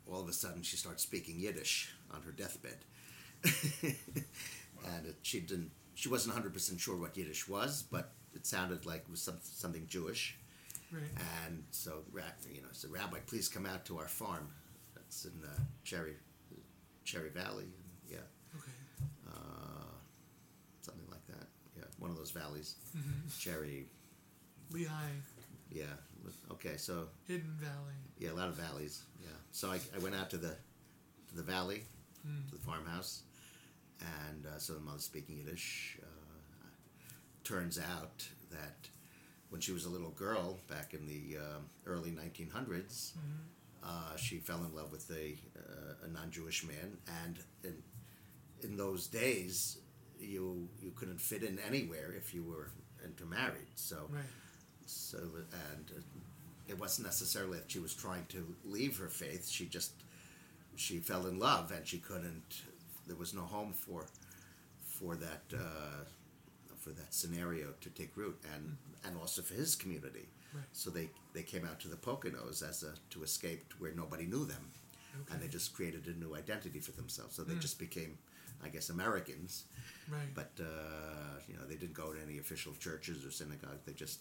[0.10, 2.78] all of a sudden she starts speaking Yiddish on her deathbed.
[3.84, 9.00] and it, she didn't she wasn't 100% sure what Yiddish was, but it sounded like
[9.02, 10.38] it was some, something Jewish.
[10.92, 11.02] Right.
[11.48, 14.48] And so, you know, I said, Rabbi, please come out to our farm.
[14.94, 15.50] That's in uh,
[15.84, 16.14] Cherry,
[17.04, 17.66] Cherry Valley.
[18.08, 18.18] Yeah,
[18.56, 18.72] Okay.
[19.28, 19.92] uh,
[20.82, 21.48] something like that.
[21.76, 22.76] Yeah, one of those valleys.
[22.96, 23.28] Mm-hmm.
[23.40, 23.88] Cherry.
[24.72, 25.18] Lehigh,
[25.72, 25.86] Yeah.
[26.52, 26.78] Okay.
[26.78, 27.96] So Hidden Valley.
[28.20, 29.04] yeah, a lot of valleys.
[29.22, 29.30] Yeah.
[29.52, 30.56] So I, I went out to the
[31.30, 31.84] to the valley,
[32.50, 33.24] to the farmhouse,
[34.02, 35.98] and uh, so the mother's speaking Yiddish.
[36.02, 36.06] Uh,
[37.44, 38.90] turns out that
[39.50, 43.14] when she was a little girl back in the um early 1900s,
[43.84, 47.82] uh, she fell in love with a, uh, a non-Jewish man, and in
[48.62, 49.78] in those days,
[50.20, 52.70] you you couldn't fit in anywhere if you were
[53.04, 53.68] intermarried.
[53.76, 54.24] So Right.
[54.86, 56.02] so and uh,
[56.68, 59.48] it wasn't necessarily that she was trying to leave her faith.
[59.48, 59.94] She just
[60.76, 62.62] she fell in love and she couldn't.
[63.08, 64.06] There was no home for
[64.82, 66.04] for that uh,
[66.78, 70.28] for that scenario to take root, and and also for his community.
[70.54, 70.64] Right.
[70.72, 74.26] So they they came out to the Poconos as a to escape to where nobody
[74.26, 74.72] knew them,
[75.32, 77.36] and they just created a new identity for themselves.
[77.36, 78.18] So they just became,
[78.64, 79.64] I guess, Americans.
[80.10, 80.34] Right.
[80.34, 83.84] But uh, you know, they didn't go to any official churches or synagogues.
[83.86, 84.20] They just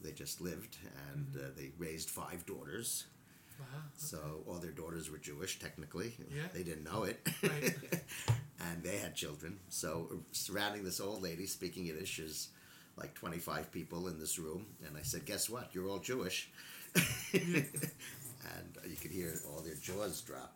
[0.00, 0.76] they just lived,
[1.12, 3.06] and uh, they raised five daughters.
[3.58, 3.66] Wow.
[3.96, 6.14] So all their daughters were Jewish, technically.
[6.18, 6.42] Yeah.
[6.52, 7.20] They didn't know it.
[7.42, 7.74] Right.
[8.60, 9.58] and they had children.
[9.68, 12.48] So surrounding this old lady speaking Yiddish is
[12.96, 14.66] like 25 people in this room.
[14.86, 15.70] And I said, guess what?
[15.72, 16.50] You're all Jewish.
[16.94, 17.74] and
[18.86, 20.54] you could hear all their jaws drop.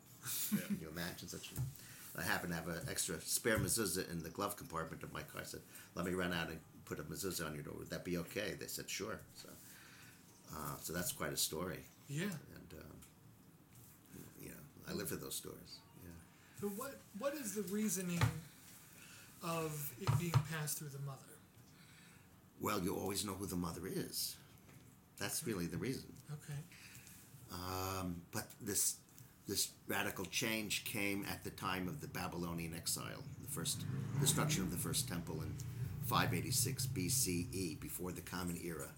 [0.51, 2.21] Can you imagine such a...
[2.21, 5.43] I happen to have an extra spare mezuzah in the glove compartment of my car.
[5.43, 5.61] I said,
[5.95, 7.75] let me run out and put a mezuzah on your door.
[7.79, 8.55] Would that be okay?
[8.59, 9.21] They said, sure.
[9.35, 9.49] So,
[10.55, 11.81] uh, so that's quite a story.
[12.09, 12.25] Yeah.
[12.25, 12.97] And, um,
[14.41, 14.55] you know,
[14.89, 15.81] I live for those stories.
[16.03, 16.11] Yeah.
[16.61, 18.23] So what what is the reasoning
[19.43, 21.19] of it being passed through the mother?
[22.61, 24.37] Well, you always know who the mother is.
[25.19, 26.13] That's really the reason.
[26.33, 26.59] Okay.
[27.53, 28.97] Um, but this
[29.47, 33.85] this radical change came at the time of the Babylonian exile, the first
[34.21, 35.55] destruction of the first temple in
[36.07, 38.89] 586 BCE, before the Common Era.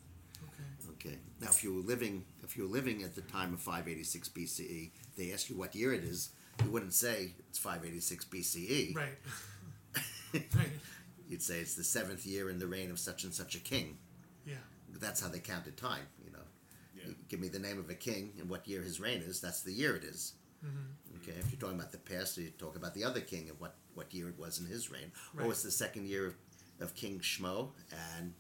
[0.99, 1.09] Okay.
[1.09, 1.19] Okay.
[1.41, 4.91] Now, if you were living if you were living at the time of 586 BCE,
[5.17, 6.31] they ask you what year it is.
[6.65, 8.97] You wouldn't say it's 586 BCE.
[8.97, 9.19] Right.
[10.35, 10.71] right.
[11.29, 13.99] You'd say it's the seventh year in the reign of such and such a king.
[14.45, 14.55] Yeah.
[15.01, 16.07] That's how they counted time.
[16.25, 16.47] You know,
[16.97, 17.09] Yeah.
[17.09, 19.41] You give me the name of a king and what year his reign is.
[19.41, 20.33] That's the year it is.
[20.67, 21.23] Mm-hmm.
[21.23, 21.39] Okay.
[21.39, 24.13] If you're talking about the past, you talk about the other king and what what
[24.13, 25.13] year it was in his reign.
[25.35, 25.47] Right.
[25.47, 26.35] Oh, it's the second year of,
[26.81, 27.71] of King Shmo,
[28.17, 28.33] and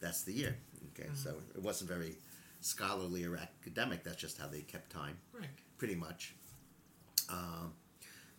[0.00, 0.56] that's the year.
[0.98, 1.08] Okay.
[1.14, 2.16] So it wasn't very
[2.60, 4.02] scholarly or academic.
[4.04, 5.48] That's just how they kept time, Right.
[5.78, 6.34] pretty much.
[7.28, 7.72] Um,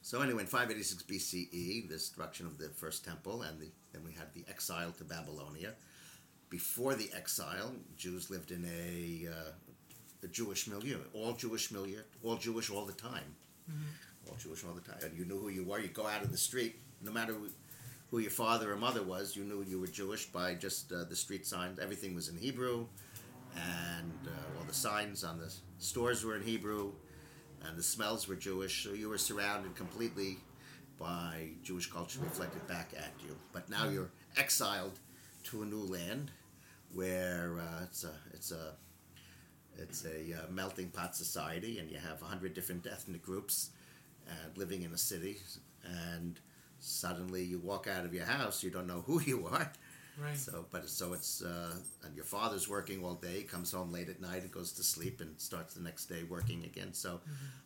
[0.02, 4.04] so anyway, in 586 BCE, E, the destruction of the first temple, and the, then
[4.04, 5.74] we had the exile to Babylonia.
[6.50, 9.52] Before the exile, Jews lived in a uh,
[10.24, 13.36] a Jewish milieu, all Jewish milieu, all Jewish all the time,
[14.28, 14.98] all Jewish all the time.
[15.04, 15.80] And you knew who you were.
[15.80, 17.36] You go out of the street, no matter
[18.10, 21.16] who, your father or mother was, you knew you were Jewish by just uh, the
[21.16, 21.80] street signs.
[21.80, 22.88] Everything was in Hebrew,
[23.56, 26.94] and uh, all the signs on the stores were in Hebrew,
[27.66, 28.84] and the smells were Jewish.
[28.84, 30.38] So you were surrounded completely
[30.98, 33.36] by Jewish culture reflected back at you.
[33.52, 35.00] But now you're exiled
[35.44, 36.32] to a new land
[36.94, 38.74] where uh, it's a it's a
[39.78, 43.72] it's a uh, melting pot society, and you have a hundred different ethnic groups
[44.28, 45.38] and living in a city,
[45.86, 46.40] and
[46.80, 49.72] suddenly you walk out of your house, you don't know who you are.
[50.20, 50.36] Right.
[50.36, 54.20] So, but so it's uh, and your father's working all day, comes home late at
[54.20, 56.92] night, and goes to sleep, and starts the next day working again.
[56.94, 57.22] So,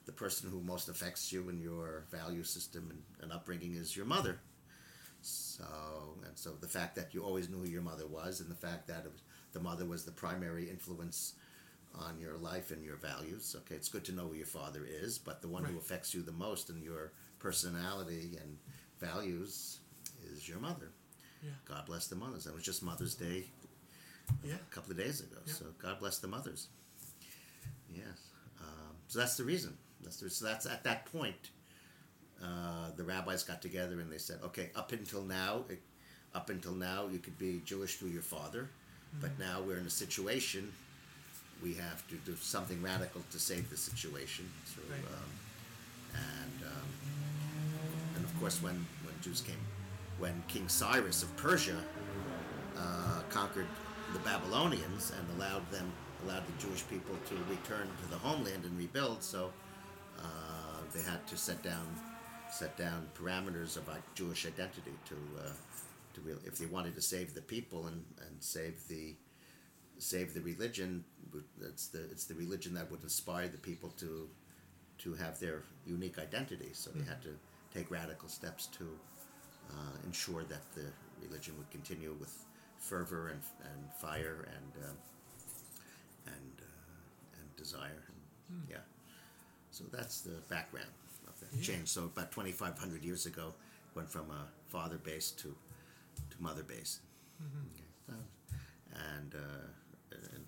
[0.06, 4.06] the person who most affects you and your value system and, and upbringing is your
[4.06, 4.42] mother.
[5.22, 5.64] So,
[6.26, 8.88] and so the fact that you always knew who your mother was, and the fact
[8.88, 9.22] that it was,
[9.54, 11.34] the mother was the primary influence
[11.94, 13.56] on your life and your values.
[13.60, 16.22] Okay, it's good to know who your father is, but the one who affects you
[16.22, 18.58] the most in your personality and
[19.02, 19.80] values
[20.32, 20.90] is your mother.
[21.44, 21.50] Yeah.
[21.66, 22.44] God bless the mothers.
[22.46, 23.46] That was just Mother's Day
[24.44, 24.54] Yeah.
[24.56, 25.38] a couple of days ago.
[25.46, 25.54] Yeah.
[25.54, 26.68] So God bless the mothers.
[27.94, 28.06] Yes.
[28.60, 29.76] Um, so that's the reason.
[30.02, 31.50] That's the, so that's at that point.
[32.44, 35.82] Uh, the rabbis got together and they said, okay, up until now, it,
[36.34, 38.70] up until now, you could be Jewish through your father,
[39.20, 40.72] but now we're in a situation.
[41.62, 44.50] We have to do something radical to save the situation.
[44.66, 45.00] So, Right.
[45.14, 45.30] um,
[46.16, 46.88] and um,
[48.42, 49.64] course, when when Jews came,
[50.18, 51.78] when King Cyrus of Persia
[52.76, 53.68] uh, conquered
[54.14, 55.92] the Babylonians and allowed them
[56.26, 59.24] allowed the Jewish people to return to the homeland and rebuild.
[59.24, 59.52] So
[60.20, 60.24] uh,
[60.94, 61.86] they had to set down
[62.52, 65.50] set down parameters of like Jewish identity to uh,
[66.16, 69.16] to real if they wanted to save the people and, and save the
[70.00, 71.04] save the religion.
[71.62, 74.28] It's the it's the religion that would inspire the people to
[75.04, 76.70] to have their unique identity.
[76.74, 77.36] So they had to
[77.74, 78.86] take radical steps to
[79.70, 79.74] uh,
[80.06, 80.86] ensure that the
[81.22, 82.34] religion would continue with
[82.80, 83.42] fervor and,
[83.72, 84.94] and fire and uh,
[86.28, 88.04] and uh, and desire.
[88.08, 88.84] And, Yeah.
[89.72, 90.92] So that's the background
[91.28, 91.62] of that Yeah.
[91.64, 91.88] change.
[91.90, 93.54] So about 2,500 years ago,
[93.96, 95.56] went from a father base to
[96.30, 97.00] to mother base.
[97.42, 97.86] Okay.
[98.08, 98.14] So,
[99.16, 99.68] and, uh,
[100.36, 100.46] and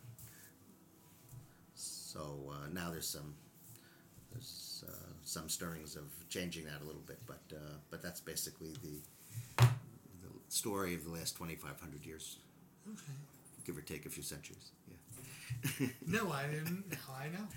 [1.75, 3.33] so uh, now there's some
[4.33, 4.91] there's uh,
[5.23, 7.59] some stirrings of changing that a little bit, but uh,
[7.89, 8.99] but that's basically the
[10.21, 12.37] the story of the last 2,500 years,
[12.87, 13.13] Okay.
[13.65, 14.71] give or take a few centuries.
[14.89, 15.87] Yeah.
[16.07, 16.89] No, I didn't.
[16.91, 17.47] Now I know.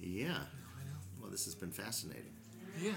[0.00, 0.28] yeah.
[0.28, 0.98] Now I know.
[1.20, 2.34] Well, this has been fascinating.
[2.80, 2.92] Yeah.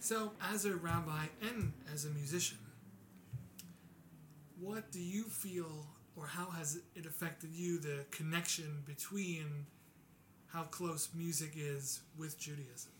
[0.00, 2.58] So, as a rabbi and as a musician,
[4.60, 5.86] what do you feel,
[6.16, 9.66] or how has it affected you, the connection between
[10.52, 12.92] how close music is with Judaism?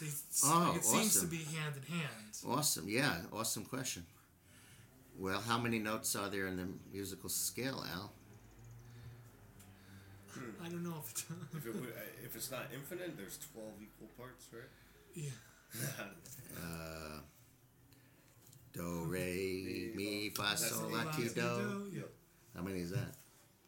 [0.00, 0.06] They,
[0.44, 1.28] Oh, it seems to awesome.
[1.28, 2.32] be hand in hand.
[2.46, 2.88] Awesome.
[2.88, 3.16] Yeah.
[3.32, 4.06] Awesome question.
[5.18, 8.12] Well, how many notes are there in the musical scale, Al?
[10.64, 11.24] I don't know if it's.
[11.56, 14.62] If, it would, uh, if it's not infinite, there's 12 equal parts, right?
[15.14, 15.30] yeah.
[16.56, 17.20] Uh,
[18.72, 22.04] do, re, mi, fa, sol, la, ti, do.
[22.54, 23.14] How many is that?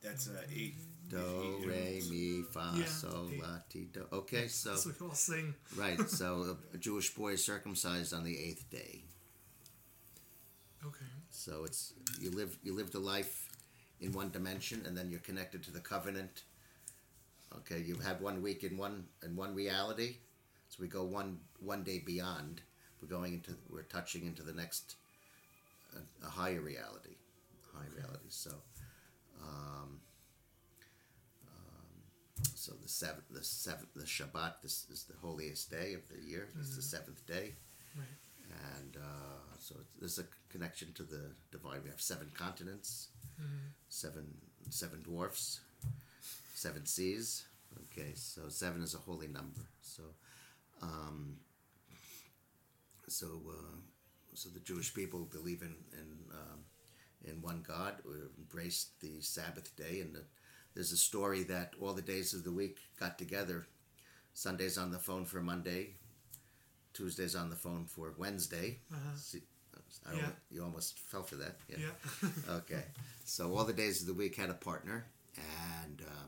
[0.02, 0.74] That's uh, eight.
[1.10, 2.84] Do, re, mi, fa, Yeah.
[2.86, 4.06] sol, la, ti, do.
[4.12, 5.54] Okay, so So we all sing.
[5.76, 9.02] right, so a, a Jewish boy is circumcised on the eighth day.
[10.86, 11.04] Okay.
[11.30, 13.48] So it's you live you lived a life
[14.00, 16.44] in one dimension, and then you're connected to the covenant.
[17.58, 20.16] Okay, you've had one week in one in one reality,
[20.68, 22.62] so we go one one day beyond.
[23.02, 24.96] We're going into we're touching into the next
[25.94, 27.16] a, a higher reality,
[27.74, 28.28] high reality.
[28.28, 28.50] So,
[29.42, 30.00] um,
[32.54, 34.62] so the seventh the seventh the Shabbat.
[34.62, 36.48] This is the holiest day of the year.
[36.58, 37.54] It's the seventh day
[37.96, 38.06] Right.
[38.78, 41.82] and uh, so it's- there's a connection to the divine.
[41.82, 43.08] We have seven continents,
[43.88, 44.26] seven
[44.70, 45.60] seven dwarfs,
[46.54, 47.44] seven seas.
[47.84, 49.62] Okay, so seven is a holy number.
[49.82, 50.02] So,
[50.82, 51.36] um,
[53.08, 53.76] so uh,
[54.34, 56.60] so the Jewish people believe in in um,
[57.24, 57.94] in one God.
[58.04, 60.24] We embraced the Sabbath day, and the,
[60.74, 63.66] there's a story that all the days of the week got together.
[64.34, 65.94] Sunday's on the phone for Monday,
[66.92, 68.78] Tuesday's on the phone for Wednesday.
[68.92, 69.16] Uh-huh.
[69.16, 69.42] See,
[70.06, 70.30] I Yeah.
[70.50, 71.58] You almost fell for that.
[71.68, 71.78] Yeah.
[71.78, 72.28] Yeah.
[72.56, 72.84] okay.
[73.24, 75.06] So all the days of the week had a partner,
[75.36, 76.26] and uh,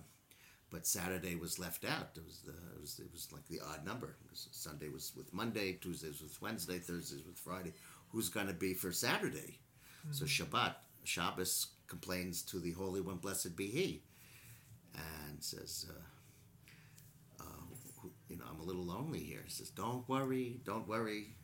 [0.71, 2.11] but Saturday was left out.
[2.17, 4.17] It was the it was, it was like the odd number.
[4.33, 7.73] Sunday was with Monday, Tuesdays with Wednesday, Thursdays with Friday.
[8.11, 9.59] Who's going to be for Saturday?
[10.11, 10.75] So Shabbat,
[11.05, 14.03] Shabbos complains to the Holy One, blessed be He,
[14.95, 17.45] and says, uh,
[18.29, 19.41] you know, I'm a little lonely here.
[19.45, 21.35] He says, don't worry, don't worry.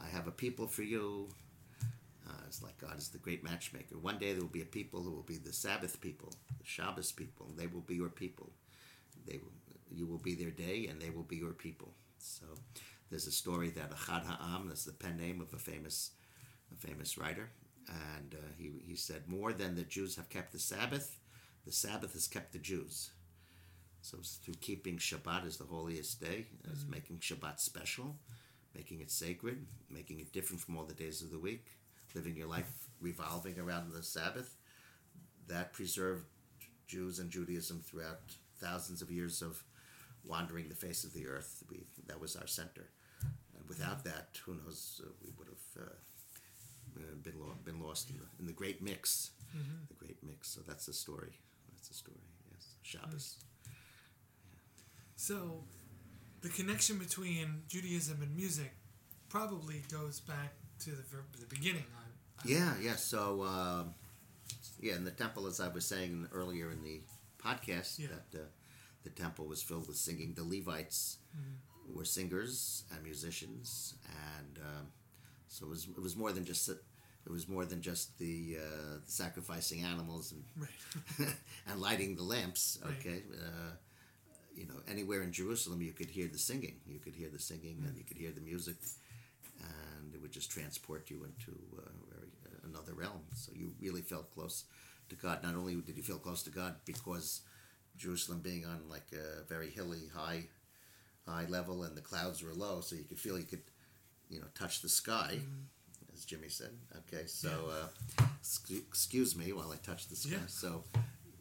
[0.00, 1.28] I have a people for you.
[2.28, 3.98] Uh, it's like God is the great matchmaker.
[3.98, 7.10] One day there will be a people who will be the Sabbath people, the Shabbos
[7.12, 7.50] people.
[7.56, 8.50] They will be your people.
[9.26, 9.52] They will,
[9.90, 11.92] you will be their day, and they will be your people.
[12.18, 12.46] So
[13.10, 16.12] there's a story that Achad Ha'am, that's the pen name of a famous,
[16.72, 17.50] a famous writer,
[17.88, 21.16] and uh, he, he said, more than the Jews have kept the Sabbath,
[21.64, 23.10] the Sabbath has kept the Jews.
[24.02, 28.16] So it's through keeping Shabbat as the holiest day, as making Shabbat special,
[28.74, 31.66] making it sacred, making it different from all the days of the week,
[32.14, 34.56] living your life revolving around the Sabbath,
[35.48, 36.24] that preserved
[36.86, 38.20] Jews and Judaism throughout
[38.58, 39.62] thousands of years of
[40.24, 41.62] wandering the face of the earth.
[41.70, 42.88] We, that was our center.
[43.56, 48.10] And without that, who knows, uh, we would have uh, uh, been, lo- been lost
[48.10, 49.30] in the, in the great mix.
[49.88, 50.48] The great mix.
[50.48, 51.32] So that's the story.
[51.80, 52.18] That's the story,
[52.52, 52.74] yes.
[52.82, 53.36] Shabbos.
[55.16, 55.64] So,
[56.42, 58.72] the connection between Judaism and music
[59.30, 61.84] probably goes back to the, ver- the beginning.
[61.94, 62.96] I, I, Yeah, yeah.
[62.96, 63.94] So, um,
[64.78, 67.00] yeah, in the temple, as I was saying earlier in the
[67.42, 68.08] podcast, Yeah.
[68.32, 68.44] that uh,
[69.04, 70.34] the temple was filled with singing.
[70.34, 71.18] The Levites
[71.94, 73.94] were singers and musicians,
[74.38, 74.86] and um,
[75.48, 76.68] so it was it was more than just
[77.26, 81.28] it was more than just the uh, sacrificing animals and Right.
[81.68, 82.78] and lighting the lamps.
[82.84, 82.94] Right.
[83.00, 83.22] Okay.
[83.32, 83.72] Uh,
[84.54, 86.76] you know, anywhere in Jerusalem, you could hear the singing.
[86.86, 88.76] You could hear the singing, and you could hear the music,
[89.60, 91.82] and it would just transport you into uh,
[92.14, 93.22] very, uh, another realm.
[93.34, 94.64] So you really felt close
[95.08, 95.42] to God.
[95.42, 97.42] Not only did you feel close to God because
[97.96, 100.44] Jerusalem being on like a very hilly, high,
[101.26, 103.62] high level, and the clouds were low, so you could feel you could,
[104.28, 105.38] you know, touch the sky,
[106.20, 106.70] as Jimi said.
[106.98, 108.24] Okay, so uh,
[108.88, 110.32] excuse me while I touch the sky.
[110.32, 110.46] Yeah.
[110.48, 110.84] So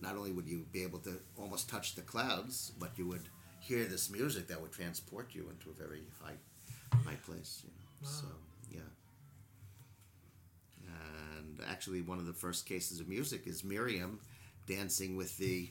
[0.01, 3.23] not only would you be able to almost touch the clouds, but you would
[3.59, 6.37] hear this music that would transport you into a very high,
[7.05, 7.61] high place.
[7.63, 8.09] You know, Wow.
[8.09, 8.25] so
[8.71, 8.79] yeah.
[11.37, 14.19] And actually, one of the first cases of music is Miriam
[14.67, 15.69] dancing with the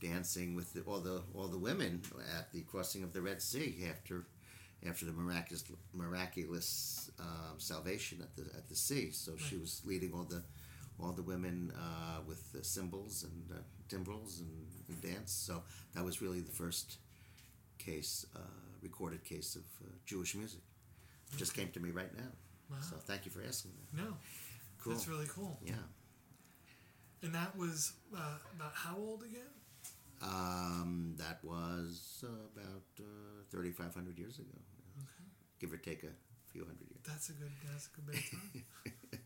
[0.00, 2.02] dancing with the, all the all the women
[2.38, 4.24] at the crossing of the Red Sea after
[4.88, 9.10] after the miraculous miraculous um, salvation at the at the sea.
[9.10, 10.42] So she was leading all the
[10.98, 15.32] all the women uh, with the cymbals and uh, timbrels and, and dance.
[15.32, 15.62] So
[15.94, 16.98] that was really the first
[17.78, 18.40] case uh,
[18.82, 20.60] recorded case of uh, Jewish music.
[21.36, 22.30] Just came to me right now.
[22.70, 22.76] Wow.
[22.80, 24.02] So thank you for asking that.
[24.02, 24.14] no.
[24.82, 24.92] Cool.
[24.92, 25.58] That's really cool.
[25.64, 25.74] Yeah.
[27.22, 29.50] And that was uh, about how old again?
[30.22, 34.58] Um, that was uh, about uh, 3,500 years ago,
[35.66, 36.14] give or take a
[36.52, 37.02] few hundred years.
[37.06, 37.50] That's a good.
[37.70, 38.64] That's a good bit of time.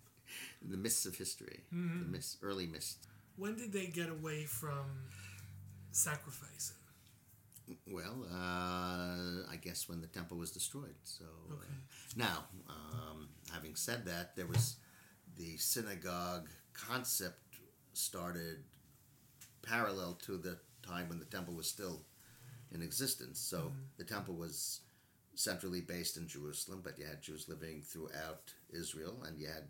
[0.63, 1.77] The mists of history, the
[2.07, 3.09] mist, early mist.
[3.37, 4.85] when did they get away from
[5.91, 6.77] sacrificing?
[7.91, 10.95] Well, uh, I guess when the temple was destroyed.
[11.03, 11.65] So uh,
[12.17, 14.77] now, um, having said that, there was
[15.37, 17.57] the synagogue concept
[17.93, 18.59] started
[19.63, 22.03] parallel to the time when the temple was still
[22.73, 23.41] in existence.
[23.41, 24.81] So the temple was
[25.35, 29.65] centrally based in Jerusalem, but you had Jews living throughout Israel, and you had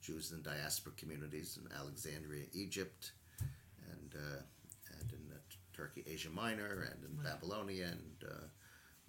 [0.00, 3.12] Jews in diaspora communities in Alexandria, Egypt,
[3.90, 4.40] and uh,
[5.00, 5.38] and in uh,
[5.76, 8.46] Turkey, Asia Minor, and in Babylonia, and uh,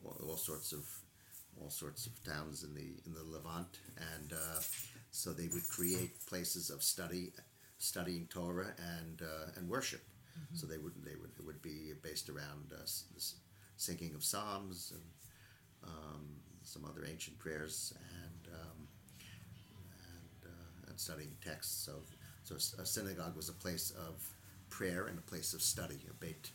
[0.05, 0.85] all, all sorts of
[1.61, 3.79] all sorts of towns in the in the Levant,
[4.15, 4.59] and uh,
[5.11, 7.31] so they would create places of study,
[7.77, 10.01] studying Torah and uh, and worship.
[10.53, 13.35] So they would they would it would be based around uh, s- s-
[13.75, 15.03] singing of psalms and
[15.83, 16.25] um,
[16.63, 18.87] some other ancient prayers and um,
[20.15, 21.85] and, uh, and studying texts.
[21.85, 21.93] So
[22.43, 24.27] so a synagogue was a place of
[24.69, 26.51] prayer and a place of study, a beit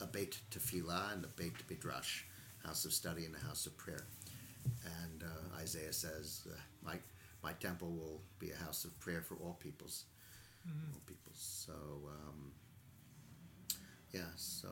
[0.00, 2.24] a beit tefillah and a beit midrash,
[2.64, 4.06] house of study and a house of prayer.
[5.02, 6.96] And uh, Isaiah says, uh, "My
[7.42, 10.04] my temple will be a house of prayer for all peoples,
[10.66, 11.72] all peoples." So
[12.08, 12.52] um,
[14.12, 14.68] yeah, so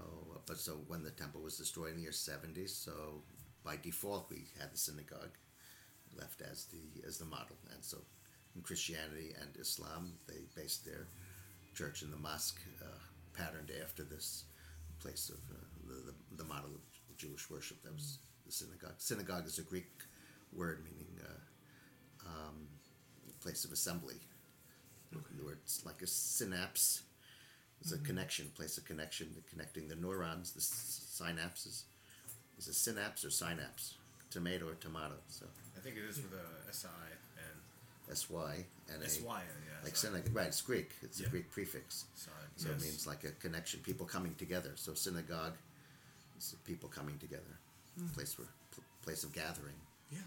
[0.47, 3.23] but so when the temple was destroyed in the year seventy, so
[3.65, 5.37] by default we had the synagogue
[6.17, 7.99] left as the as the model, and so
[8.55, 11.07] in Christianity and Islam they based their
[11.75, 12.99] church and the mosque uh,
[13.37, 14.45] patterned after this
[15.01, 17.83] place of uh, the, the the model of Jewish worship.
[17.83, 18.95] That was the synagogue.
[18.99, 19.91] Synagogue is a Greek
[20.53, 22.69] word meaning uh, um,
[23.41, 24.17] place of assembly.
[25.11, 27.03] The word it's like a synapse.
[27.81, 31.83] It's a connection, place of connection, the connecting the neurons, the synapses.
[32.59, 33.97] Is it synapse or synapse?
[34.31, 35.15] Tomato or tomato?
[35.29, 35.47] So
[35.77, 36.89] I think it is with a SI
[37.37, 37.61] and
[38.11, 39.09] S Y and A.
[39.09, 39.85] SY, yeah.
[39.85, 40.47] Like synagogue, right?
[40.47, 40.93] It's Greek.
[41.03, 42.07] It's a Greek prefix.
[42.15, 44.71] Sorry, So it means like a connection, people coming together.
[44.77, 45.55] So synagogue,
[46.37, 47.59] It's people coming together,
[47.99, 48.07] hmm.
[48.09, 49.77] place where pl- place of gathering.
[50.11, 50.19] Yeah.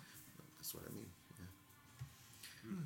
[0.57, 1.09] That's what I mean.
[1.39, 2.69] Yeah.
[2.69, 2.83] Hmm.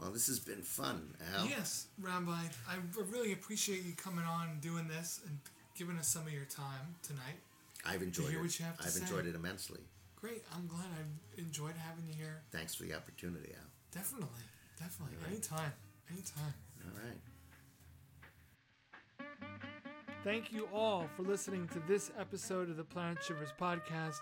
[0.00, 1.46] Well, this has been fun, Al.
[1.46, 2.32] Yes, Rabbi,
[2.68, 2.76] I
[3.10, 5.38] really appreciate you coming on and doing this and
[5.76, 7.38] giving us some of your time tonight.
[7.84, 8.42] I've enjoyed hear it.
[8.42, 9.00] what you have to I've say.
[9.02, 9.80] enjoyed it immensely.
[10.16, 10.44] Great.
[10.54, 12.42] I'm glad I've enjoyed having you here.
[12.52, 13.66] Thanks for the opportunity, Al.
[13.92, 14.28] Definitely.
[14.78, 15.16] Definitely.
[15.16, 15.32] All right.
[15.32, 15.72] Anytime.
[16.10, 16.54] Anytime.
[16.84, 17.18] All right.
[20.24, 24.18] Thank you all for listening to this episode of the Planet Shivers podcast.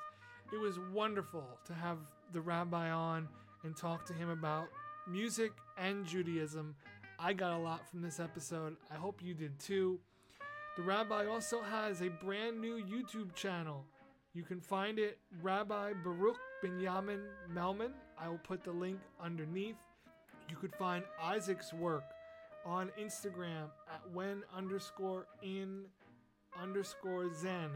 [0.52, 1.98] It was wonderful to have
[2.32, 3.28] the rabbi on
[3.64, 4.68] and talk to him about
[5.06, 6.74] music and Judaism.
[7.18, 8.76] I got a lot from this episode.
[8.90, 10.00] I hope you did too.
[10.76, 13.84] The rabbi also has a brand new YouTube channel.
[14.32, 17.90] You can find it Rabbi Baruch Binyamin Melman.
[18.18, 19.76] I will put the link underneath.
[20.48, 22.04] You could find Isaac's work
[22.64, 25.84] on Instagram at when underscore in
[26.60, 27.70] underscore zen.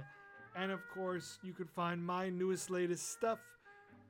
[0.57, 3.41] And of course, you could find my newest, latest stuff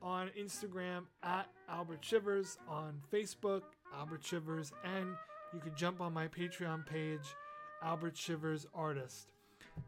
[0.01, 3.63] on Instagram at Albert Shivers, on Facebook,
[3.97, 5.15] Albert Shivers, and
[5.53, 7.35] you could jump on my Patreon page,
[7.81, 9.31] Albert Shivers Artist.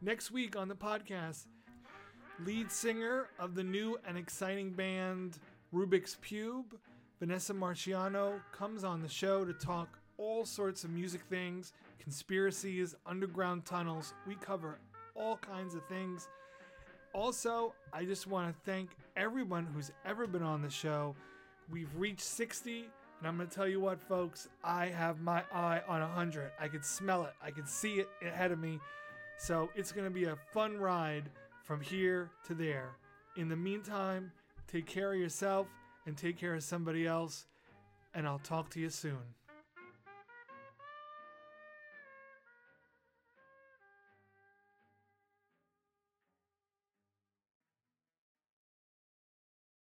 [0.01, 1.45] Next week on the podcast,
[2.45, 5.39] lead singer of the new and exciting band
[5.73, 6.77] Rubik's Cube,
[7.19, 13.65] Vanessa Marciano, comes on the show to talk all sorts of music things, conspiracies, underground
[13.65, 14.13] tunnels.
[14.25, 14.79] We cover
[15.15, 16.27] all kinds of things.
[17.13, 21.15] Also, I just want to thank everyone who's ever been on the show.
[21.69, 25.81] We've reached 60, and I'm going to tell you what, folks, I have my eye
[25.87, 26.51] on 100.
[26.59, 28.79] I can smell it, I can see it ahead of me.
[29.39, 31.29] So it's going to be a fun ride
[31.63, 32.91] from here to there.
[33.35, 34.31] In the meantime,
[34.67, 35.67] take care of yourself
[36.05, 37.45] and take care of somebody else,
[38.13, 39.19] and I'll talk to you soon.